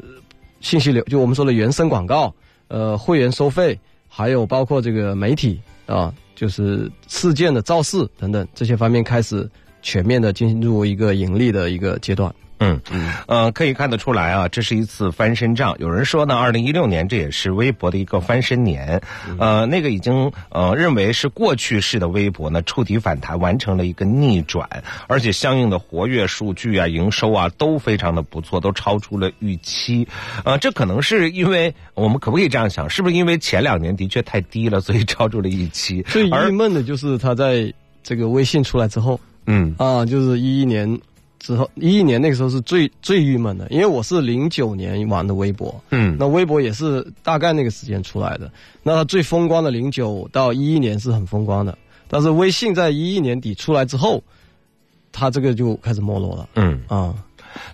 [0.59, 2.33] 信息流，就我们说的原生广告、
[2.67, 9.49] 呃会员收费，还有包括这个媒体啊，就是事件的造势等等这些方面开始
[9.81, 12.33] 全面的进入一个盈利的一个阶段。
[12.59, 12.79] 嗯，
[13.27, 15.75] 呃，可以看得出来啊，这是一次翻身仗。
[15.77, 19.01] 有人说呢，二零一六年这也是微博的一个翻身年，
[19.37, 24.67] 呃，那个已经呃认为是过去式的微博呢，触底反弹，完成了一个逆转，
[25.07, 30.07] 而且相应的活跃数据啊、营收啊都非常的不错，都超出了预期。
[30.45, 32.89] 呃，这可能是因为我们可不可以这样想？
[32.89, 36.01] 是不是因为前两年的确太低了，所以超出了预期？
[36.03, 40.99] 最郁闷的就是他在这个微信出来之后，嗯啊，就是一一年
[41.39, 48.51] 之后，一一年那个时候是最最郁闷的，因为我是零九年玩的微博，嗯，那微博也是大概那个时间出来的。
[48.81, 51.77] 那它最风光的零九到一一年是很风光的，
[52.07, 54.23] 但是微信在一一年底出来之后，
[55.11, 56.49] 它这个就开始没落了。
[56.55, 57.13] 嗯啊。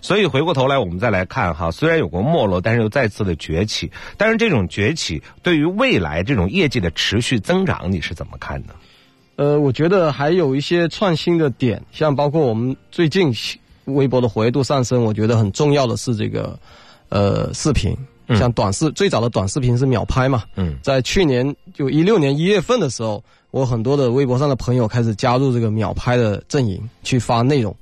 [0.00, 3.90] 所以回过头来，我们再来看哈，虽然有过没落，但是又再次的崛起。
[4.16, 8.74] 但是这种崛起对于未来这种业绩的持续增长，你是怎么看的？
[9.36, 13.32] 呃，我觉得还有一些创新的点，像包括我们最近
[13.86, 16.58] 微博的活跃度上升，我觉得很重要的是这个
[17.08, 17.96] 呃视频，
[18.36, 27.74] 像短视、最早的短视频是秒拍嘛，嗯，在去年就一六年一月份的时候，我很多的微博上的朋友开始加入这个秒拍的阵营去发内容。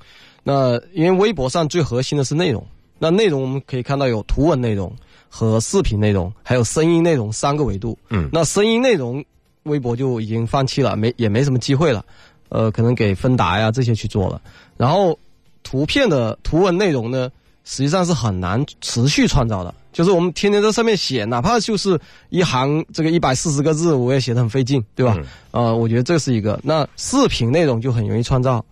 [0.42, 2.64] 那因为微博上最核心的是内容，
[2.98, 4.90] 那内容我们可以看到有图文内容
[5.28, 7.98] 和视频内容，还有声音内容三个维度。
[8.08, 9.22] 嗯，那声音内容
[9.64, 12.04] 微博就已经放弃了，没也没什么机会了，
[12.48, 14.40] 呃，可能给芬达呀这些去做了。
[14.76, 15.18] 然后
[15.62, 17.30] 图片的图文内容呢，
[17.64, 22.00] 实际上是很难持续创造的，就是我们天天在上面写，哪怕就是
[22.30, 25.16] 一行这个一百四十个字，我也写的很费劲，对吧？
[25.50, 26.58] 呃，我觉得这是一个。
[26.62, 28.64] 那视频内容就很容易创造。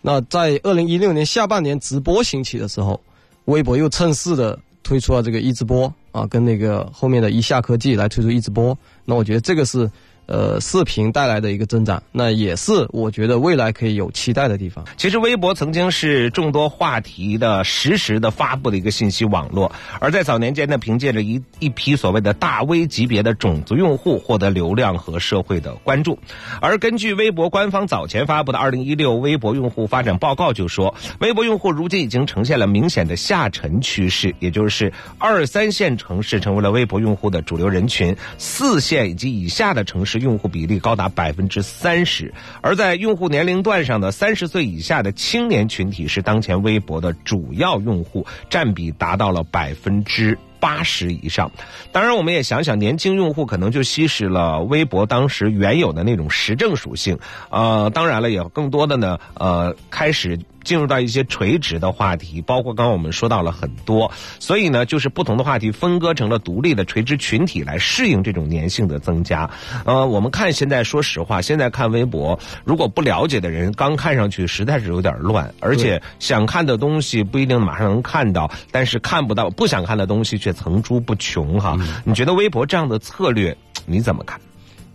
[0.00, 3.00] 那在二零一六年下半年直播兴起的时候，
[3.46, 8.76] 微博又趁势的推出了这个一直播啊，跟那个后面的一下科技来推出一直播。
[9.04, 9.90] 那我觉得这个是
[10.26, 14.84] 呃视频带来的一个增长，那也是我觉得未来可以有期待的地方。
[14.96, 26.18] 其实微博曾经是众多话题的实时的发布的一个信息网络，而在早年间呢，凭借着一一批所谓的大 V 级别的种子用户，获得流量和社会的关注。
[26.60, 50.38] 而根据微博官方早前发布的《二零一六微博用户发展报告》就说，微博用户如今已经呈现了明显的下沉趋势，也就是二三线城市成为了微博用户的主流人群，四线以及以下的城市用户比例高达百分之三十，而在用户年龄段上的三十岁以下的青年群体是当前微博的主要用户，占比达到了百分之。
[50.58, 51.52] 八十以上，
[51.92, 57.18] 当然，我们也想想，年轻用户可能就稀释了微博当时原有的那种时政属性，
[57.50, 64.10] 呃，当然了，也更多的呢，呃，开始进入到一些垂直的话题，包括刚刚我们说到了很多，
[64.40, 69.48] 所以呢，就是不同的话题分割成了独立的垂直群体来适应这种粘性的增加。
[69.84, 81.78] 呃，我们看现在，说实话，现在看微博，如果不了解的人，刚看上去实在是有点乱，而且想看的东西不一定马上能看到，但是看不到不想看的东西却层出不穷哈。
[82.04, 83.56] 你觉得微博这样的策略
[83.86, 84.40] 你怎么看？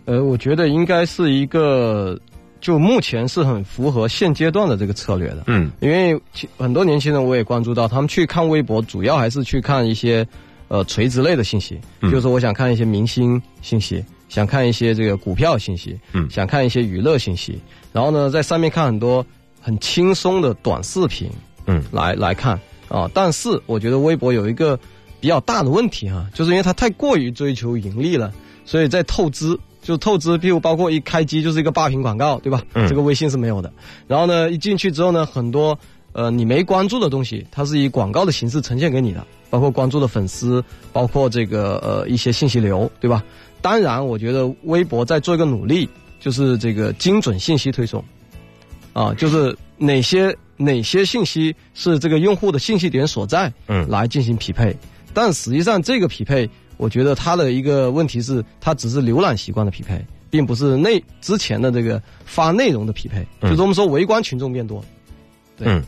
[0.05, 2.19] 呃，我觉得应该是一个，
[2.61, 5.43] 就目前是很符合现阶段的这个策略的。
[5.47, 6.17] 嗯，因为
[6.57, 10.25] 很多年轻人我也关注到，他们去看微博，主要还是去看一些
[10.67, 17.59] 呃垂直类的信息，嗯就是说我想看一些明星信息，想看一些这个股票信息，嗯，想看一些娱乐信息，
[17.91, 19.25] 然后呢，在上面看很多
[19.59, 21.29] 很轻松的短视频，
[21.65, 23.09] 嗯，来来看啊。
[23.13, 24.79] 但是我觉得微博有一个
[25.19, 28.31] 比较大的问题哈、就是因为它太过于追求盈利了。
[28.63, 32.61] 所以在透支，就透支，譬如包括一开机就是一个霸屏广告，对吧？
[32.73, 33.71] 嗯这个微信是没有的。
[34.07, 35.77] 然后呢，一进去之后呢，很多
[36.13, 40.63] 呃你没关注的东西，它是以广告的形式呈现给你的，包括关注的粉丝，
[40.93, 43.23] 包括这个呃一些信息流，对吧？
[43.61, 48.03] 当然，我觉得微博在做一个努力，就是这个精准信息推送，
[48.93, 54.75] 啊，就是哪些哪些信息是这个用户的信息点所在，嗯，来进行匹配。
[55.13, 56.49] 但实际上，这个匹配，
[56.81, 63.23] 我觉得它的一个问题是，它只是浏览习惯的匹配，并不是内之前的这个发内容的匹配。
[63.41, 63.51] 嗯。
[63.51, 64.79] 就是我们说围观群众变多。
[64.79, 64.85] 了，
[65.57, 65.67] 对。
[65.67, 65.83] 嗯，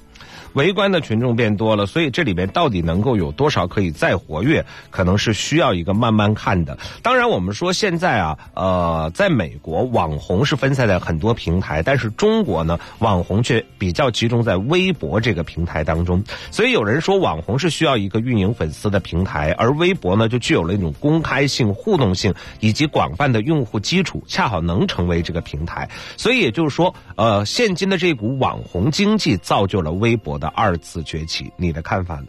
[0.53, 6.77] 围观的群众变多了，所以这里边到底能够有多少可以再活跃，可能是需要一个慢慢看的。
[7.01, 16.23] 当然，我们说现在啊，呃，在美国网红是分散在很多平台，但是中国呢，网红却比较集中在微博这个平台当中。
[16.51, 25.89] 所以有人说，网红是需要一个运营粉丝的平台，而微博呢，就具有了一种公开性、互动性以及广泛的用户基础，恰好能成为这个平台。
[26.15, 31.49] 所以也就是说，呃，现今的这股网红经济造就了微博的二次崛起。
[31.55, 32.27] 你的看法呢？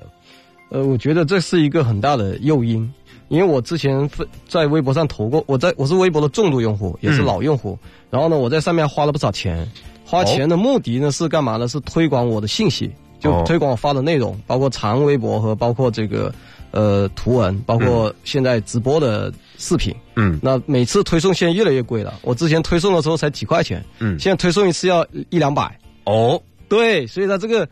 [0.71, 2.89] 呃，我觉得这是一个很大的诱因，
[3.29, 4.09] 因为我之前
[4.49, 7.77] 在微博上投过，我在我是微博的重度用户，也是嗯老用户。
[8.11, 9.69] 然后呢，我在上面花了不少钱，
[10.05, 11.67] 花钱的目的呢是干嘛呢？
[11.67, 12.91] 是推广我的信息，
[13.21, 16.33] 就哦推广我发的内容，包括长微博和包括这个
[16.71, 19.95] 呃图文，包括现在直播的视频。
[20.17, 25.79] 嗯，那每次推送现在越来越贵了，我之前推送的时候才几块钱，嗯现在推送一次要一两百。
[26.05, 27.69] 哦，对，所以它这个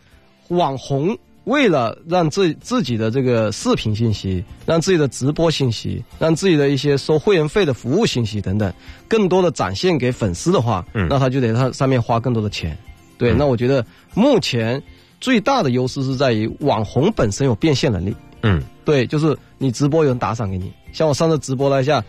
[0.53, 8.73] 网红为了让自自己的这个视频信息，让自己的直播信息，让自己的一些收会员费的服务信息等等，
[9.09, 11.09] 更多的展现给粉丝的话，嗯。
[11.11, 12.79] 那他就得上上面花更多的钱。
[13.19, 13.37] 对，嗯。
[13.39, 13.85] 那我觉得
[14.15, 14.81] 目前
[15.21, 18.15] 最大的优势是在于网红本身有变现能力。
[18.43, 22.03] 嗯，对，就是你直播有人打赏给你，像我上次直播了一下，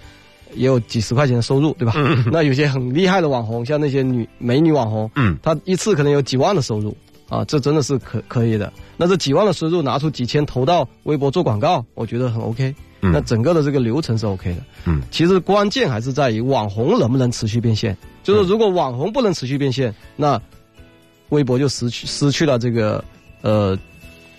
[0.56, 1.94] 也有几十块钱的收入，对吧？
[2.32, 6.96] 那有些很厉害的网红，像那些女美女网红，嗯，她一次可能有几万的收入
[7.34, 8.72] 啊，这真的是可可以的。
[8.96, 12.76] 那这几万的收入拿出几千投到微博做广告，我觉得很 OK。
[13.02, 14.64] 嗯那整个的这个流程是 OK 的。
[14.86, 17.98] 嗯，其实关键还是在于网红能不能持续变现。
[18.24, 20.40] 就是如果网红不能持续变现，那
[21.30, 23.04] 微博就失去失去了这个
[23.42, 23.78] 呃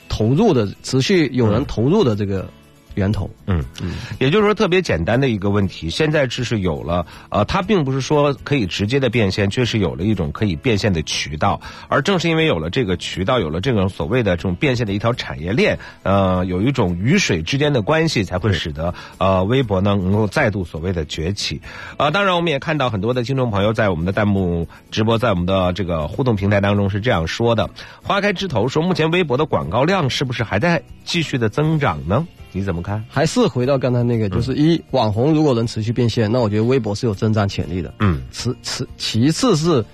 [0.09, 2.49] 投入的持续有人投入的这个
[2.95, 3.29] 源头。
[3.47, 11.61] 嗯嗯，也就是说，特别简单的一个问题，现在只是有了，呃，它并不是说可以直接的变现，却是有了一种可以变现的渠道。
[11.89, 21.61] 而正是因为有了这个渠道，有了这种所谓的这种变现的一条产业链，呃，有一种鱼水之间的关系，才会使得呃微博呢能够再度所谓的崛起。
[21.97, 27.69] 呃，当然我们也看到很多的听众朋友在我们的弹幕直播，在我们的这个互动平台当中是这样说的：
[28.03, 32.27] 花开枝头说，目前微博的广告量是不是还在继续的增长呢？
[32.55, 33.05] 你怎么看？
[33.09, 37.93] 还是回到刚才那个，就是一网红如果能持续变现，那我觉得微博是有增长潜力的。
[37.99, 39.85] 嗯，其其其次是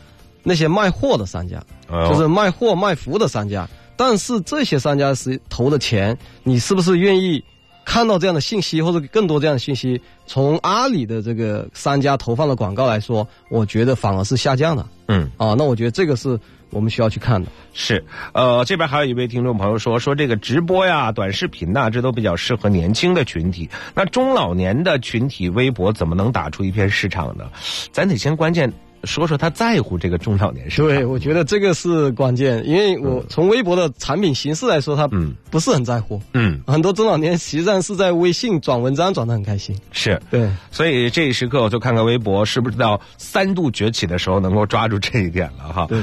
[0.43, 3.67] 那些卖货的商家，哦就是卖货卖服务的商家。
[3.97, 7.43] 但是这些商家是投的钱，你是不是愿意
[7.85, 10.01] 看到这样的信息，或者更多这样的信息？
[10.27, 14.87] 从阿里的这个商家投放的广告来说，我觉得反而是下降的。
[15.09, 16.39] 嗯，啊，那我觉得这个是
[16.71, 17.51] 我们需要去看的。
[17.73, 23.69] 是，呃，这边还有一位听众朋友说，说这个直播呀、短视频呐、这都比较适合年轻的群体。
[23.95, 27.45] 那中老年的群体，微博怎么能打出一片市场呢？
[27.93, 28.73] 咱得先关键
[29.05, 30.87] 说说他在乎这个中老年市场。
[30.91, 35.09] 对，我觉得这个是关键，因为我从微博的产品形式来说，他
[35.51, 36.21] 不是很在乎。
[36.35, 39.75] 嗯，很多中老年实际上是在微信转文章转的很开心。
[39.93, 45.87] 是，对，所以这一时刻我就看看微博是不是到三度崛起的时候能够抓住这一点了哈。
[45.87, 45.99] 对。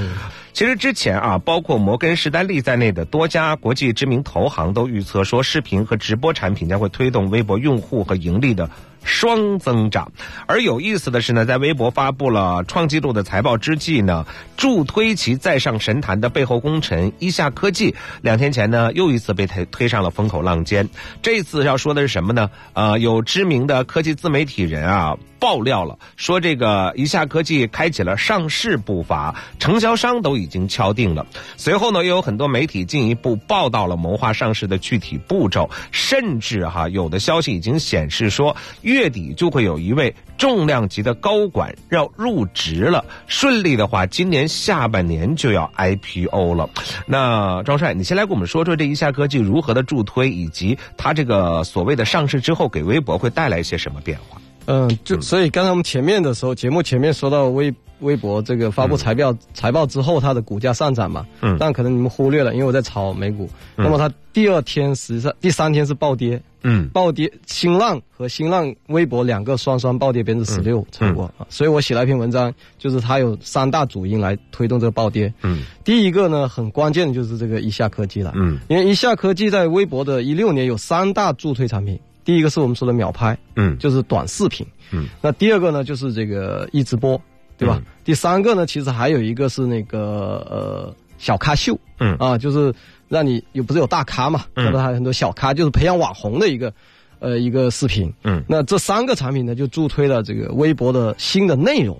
[0.57, 8.67] 其实之前啊，包括摩根士丹利在内的多家国际知名投行都预测说，视频和直播产品将会推动微博用户和盈利的
[9.03, 10.11] 双增长。
[10.47, 14.25] 而有意思的是呢，在微博发布了创纪录的财报之际呢，
[14.57, 17.93] 助推其再上神坛的背后功臣一下科技，
[18.23, 20.89] 两天前呢又一次被推推上了风口浪尖。
[21.21, 22.49] 这次要说的是什么呢？
[22.73, 25.15] 呃，有知名的科技自媒体人啊。
[25.39, 31.25] 爆料了，说这个一下科技开启了上市步伐，承销商都已经敲定了。
[31.55, 43.05] 随后呢，又有很多媒体进一步报道了谋划上市的具体步骤，甚至哈有的消息已经显示说，月底就会有一位重量级的高管要入职了。
[43.27, 46.69] 顺利的话，今年下半年就要 IPO 了。
[47.05, 54.41] 那庄帅，你先来给我们说说这一下科技如何的助推，以及它这个所谓的上市之后给微博会带来一些什么变化？
[54.67, 81.97] 嗯，就所以刚才我们前面的时候，节目前面说到微微博这个发布财报、财报之后，它的股价上涨嘛，嗯，但可能你们忽略了，因为我在炒美股，那么它第二天实际上第三天是暴跌，嗯，暴跌，新浪和新浪微博两个双双暴跌百分之十六超过啊，所以我写了一篇文章，就是它有三大主因来推动这个暴跌，嗯，第一个呢很关键的就是这个一下科技了，嗯，因为一下科技在微博的一六年有三大助推产品。
[82.27, 87.17] 第一个是我们说的秒拍，嗯，就是短视频，嗯，那第二个呢就是这个一直播，
[87.57, 87.81] 对吧？
[88.03, 92.17] 第三个呢，其实还有一个是那个呃小咖秀，嗯。
[92.17, 92.73] 啊，就是
[93.07, 94.65] 让你有不是有大咖嘛，嗯。
[94.65, 96.73] 或者还有很多小咖，就是培养网红的一个
[97.19, 101.97] 呃一个视频，嗯，那这三个产品呢就助推了这个微博的新的内容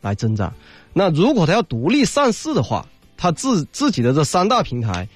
[0.00, 0.50] 来增长。
[0.94, 2.86] 那如果它要独立上市的话，
[3.18, 5.06] 它自自己的这三大平台，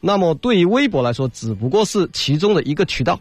[0.00, 3.20] 那么对于微博来说，只不过是其中的一个渠道。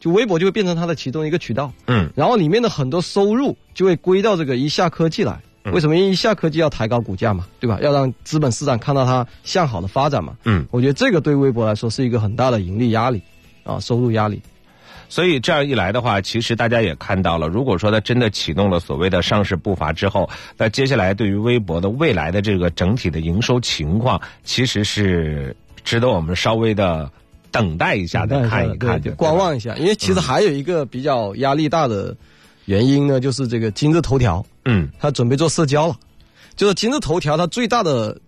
[0.00, 5.38] 就微博就会变成它的其中一个渠道，嗯，然后里面的很多收入就会归到这个一下科技来。
[5.72, 5.94] 为什么？
[5.94, 7.78] 因为一下科技要抬高股价嘛，对吧？
[7.82, 10.34] 要让资本市场看到它向好的发展嘛。
[10.44, 13.20] 嗯，我觉得这个对微博来说是一个很大的盈利压力
[13.62, 14.40] 啊，收入压力。
[15.10, 27.08] 所以这样一来的话，其实大家也看到了，如果说它真的启动了所谓的上市步伐之后，那接下来对于微博的未来的这个整体的营收情况，其实是值得我们稍微的。
[27.50, 29.74] 等待一下，再看一看，就观望一下。
[29.76, 32.16] 因为其实还有一个比较压力大的
[32.66, 35.96] 原因呢，就是这个今日头条，嗯，他准备做社交了。
[36.56, 38.20] 就是今日头条它最大的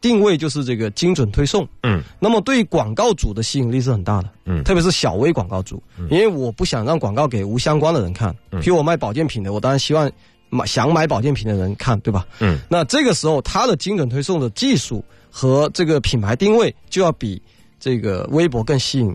[0.00, 8.60] 定位就是这个精准推送，嗯，那么对广告主的吸引力是很大的，嗯，特别是小微广告主，因为我不想让广告给无相关的人看，嗯。
[8.60, 10.08] 比如我卖保健品的，我当然希望
[10.50, 12.24] 买想买保健品的人看，对吧？
[12.38, 17.42] 嗯，那这个时候它的精准推送的技术和这个品牌定位就要比。
[17.84, 19.14] 这个微博更吸引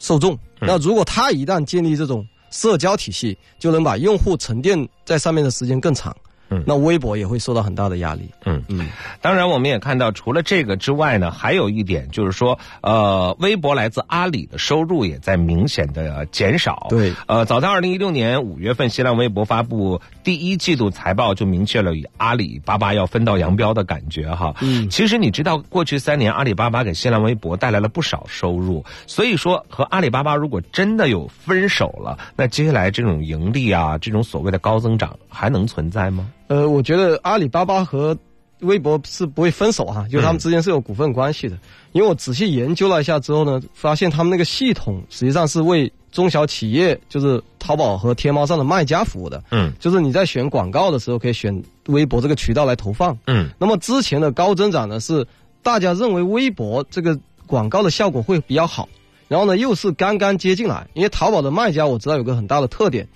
[0.00, 0.36] 受众。
[0.58, 6.12] 那如果他一旦建立这种社交体系，就能把用户沉淀在上面的时间更长。
[6.50, 8.30] 嗯，那微博也会受到很大的压力。
[8.44, 8.88] 嗯嗯，
[9.20, 16.86] 当然我们也看到，除了这个之外呢，还有一点就是说，呃，微博来自阿里的收入也在明显的减少。
[16.88, 24.54] 对，呃，早在二零一六年五月份，新浪微博发布第一季度财报，就明确了与阿里巴巴要分道扬镳的感觉哈。
[24.62, 36.26] 嗯，其实你知道，过去三年阿里巴巴给新浪微博带来了不少收入，所以说和阿里巴巴如果真的有分手了，那接下来这种盈利啊，这种所谓的高增长还能存在吗？
[36.48, 38.16] 呃，我觉得阿里巴巴和
[38.60, 41.56] 微博是不会分手哈，就他们之间是有股份关系的。
[41.92, 49.42] 因为我仔细研究了一下之后呢，发现他们那个系统实际上是为中小企业，就是淘宝和天猫上的卖家服务的。
[49.50, 53.16] 嗯，就是你在选广告的时候，可以选微博这个渠道来投放。
[53.26, 55.26] 嗯，那么之前的高增长呢，是
[55.62, 58.88] 大家认为微博这个广告的效果会比较好，
[59.28, 63.06] 然后呢又是刚刚接进来，因为淘宝的卖家我知道有个很大的特点，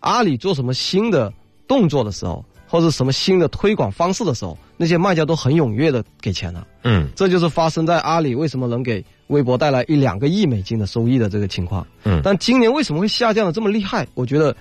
[0.00, 1.32] 阿里做什么新的
[1.66, 2.44] 动作的时候。
[2.70, 6.64] 或者什么新的推广方式的时候，那些卖家都很踊跃的给钱了。
[6.84, 11.84] 嗯，这就是发生在阿里为什么能给微博带来一两个亿美金的收益的这个情况。
[12.04, 14.06] 嗯，但今年为什么会下降的这么厉害？
[14.14, 14.56] 我觉得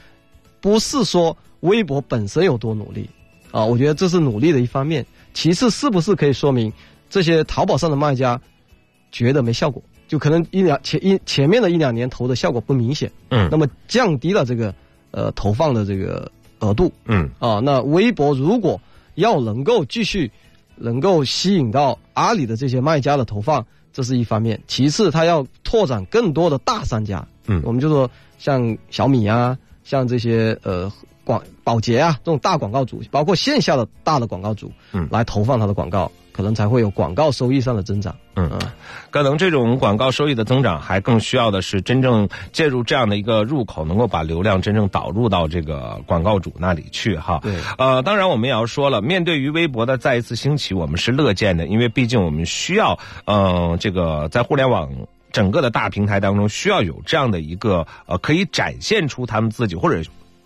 [0.60, 3.07] 不是说微博本身有多努力
[3.51, 5.05] 啊，我觉得这是努力的一方面。
[5.36, 6.74] 其次，是不是可以说明
[7.12, 8.41] 这些淘宝上的卖家
[9.12, 9.84] 觉得没效果？
[10.07, 13.12] 就可能一两前一前面的一两年投的效果不明显。
[13.30, 14.74] 嗯，那么降低了这个
[15.12, 16.32] 呃投放的这个。
[16.60, 17.30] 额度，嗯。
[17.39, 18.80] 啊，那微博如果
[19.16, 20.32] 要能够继续
[20.76, 30.91] 能够吸引到阿里的这些卖家的投放，这是一方面；其次，它要拓展更多的大商家，嗯，我们就说像小米啊，像这些呃
[31.24, 38.16] 广保洁啊这种大广告主，包括线下的大的广告主，嗯，来投放它的广告，可能才会有广告收益上的增长。
[38.38, 38.50] 嗯，
[39.10, 47.42] 可能这种广告收益的增长，还更需要的是真正介入这样的一个入口，能够把流量真正导入到这个广告主那里去哈。
[47.44, 54.90] 对，呃，当然我们也要说了，面对于微博的再一次兴起，我们是乐见的，因为毕竟我们需要，嗯、呃，这个在互联网。
[55.32, 60.02] 整个的大平台当中，需要有这样的一个呃，可以展现出他们自己，或者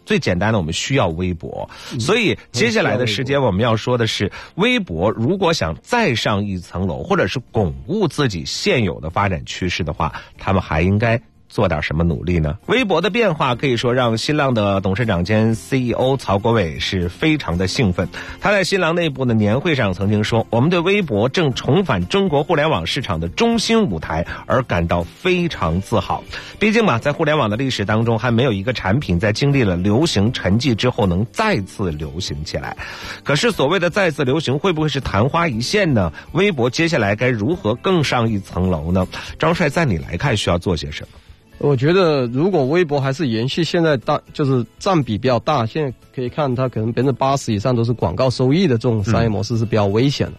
[0.06, 1.70] 最简单的，我们需要微博。
[2.00, 11.22] 所以接下来的时间，我们要说的是，微博如果想再上一层楼，或者是巩固自己现有的发展趋势的话，他们还应该。
[11.54, 12.58] 做点什么努力呢？
[12.66, 18.10] 微博的变化可以说让新浪的董事长兼 CEO 曹国伟是非常的兴奋。
[18.42, 26.24] 他在新浪内部的年会上曾经说：“我们对微博正重返中国互联网市场的中心舞台而感到非常自豪。
[26.58, 32.76] 毕竟嘛，在互联网的历史当中，还没有一个产品在经历了流行沉寂之后能再次流行起来。
[33.24, 36.12] 可是所谓的再次流行，会不会是昙花一现呢？
[36.32, 39.08] 微博接下来该如何更上一层楼呢？
[39.38, 41.20] 张帅，在你来看，需要做些什么？
[41.60, 50.34] 我觉得如果微博还是延续现在大，就是占比比较大，现在可以看它可能百分之八十以上都是广告收益的这种商业模式是比较危险的。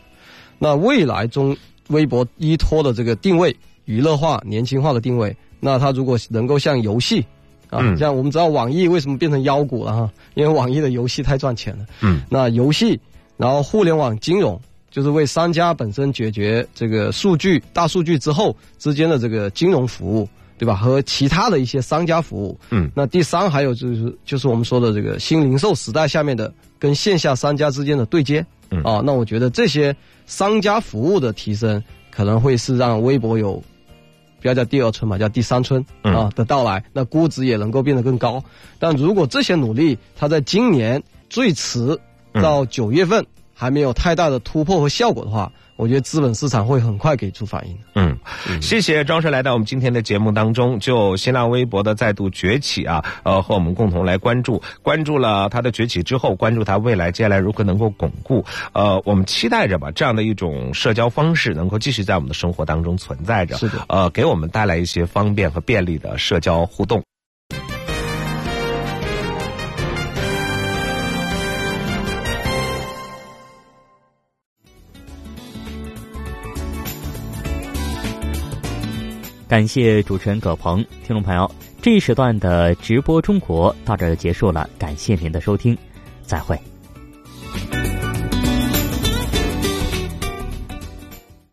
[0.59, 1.57] 那未来中
[1.89, 3.57] 微博依托的这个定位，
[3.87, 7.25] 娱乐化、年轻化的定位，那它如果能够像游戏
[7.71, 10.11] 啊，像我们知道网易为什么变成妖股了哈？
[10.35, 11.87] 因为网易的游戏太赚钱了。
[12.03, 13.01] 嗯，那游戏，
[13.37, 14.61] 然后互联网金融。
[14.91, 20.29] 就是为商家本身解决这个数据、大数据之后之间的这个金融服务，
[20.59, 20.75] 对吧？
[20.75, 22.59] 和其他的一些商家服务。
[22.71, 22.91] 嗯。
[22.95, 28.45] 那第三还有就是就是我们说的这个新零售时代下面的跟线下商家之间的对接。
[28.71, 28.83] 嗯。
[28.83, 29.95] 啊，那我觉得这些
[30.27, 33.63] 商家服务的提升，可能会是让微博有
[34.41, 36.85] 不要叫第二春嘛，叫第三春啊的到来。
[36.93, 38.43] 那估值也能够变得更高。
[38.79, 41.99] 但如果这些努力，它在今年最迟
[42.35, 43.25] 到九月份。
[43.57, 47.77] 还没有太大的突破和效果的话，我觉得资本市场会很快给出反应。
[47.95, 48.17] 嗯，
[48.63, 58.45] 谢谢庄帅来到我们今天的节目当中，就新浪微博的再度崛起啊，呃，和我们共同来关注，关注了它的崛起之后，关注它未来接下来如何能够巩固。
[58.73, 67.03] 呃，我们期待着吧，这样的一种社交方式能够继续在我们的生活当中存在着，是的，呃，给我们带来一些方便和便利的社交互动。
[79.55, 81.49] 感谢主持人葛鹏，听众朋友，
[81.81, 85.79] 这一时段的直播中国到这儿就结束了，感谢您的收听，
[86.23, 86.59] 再会。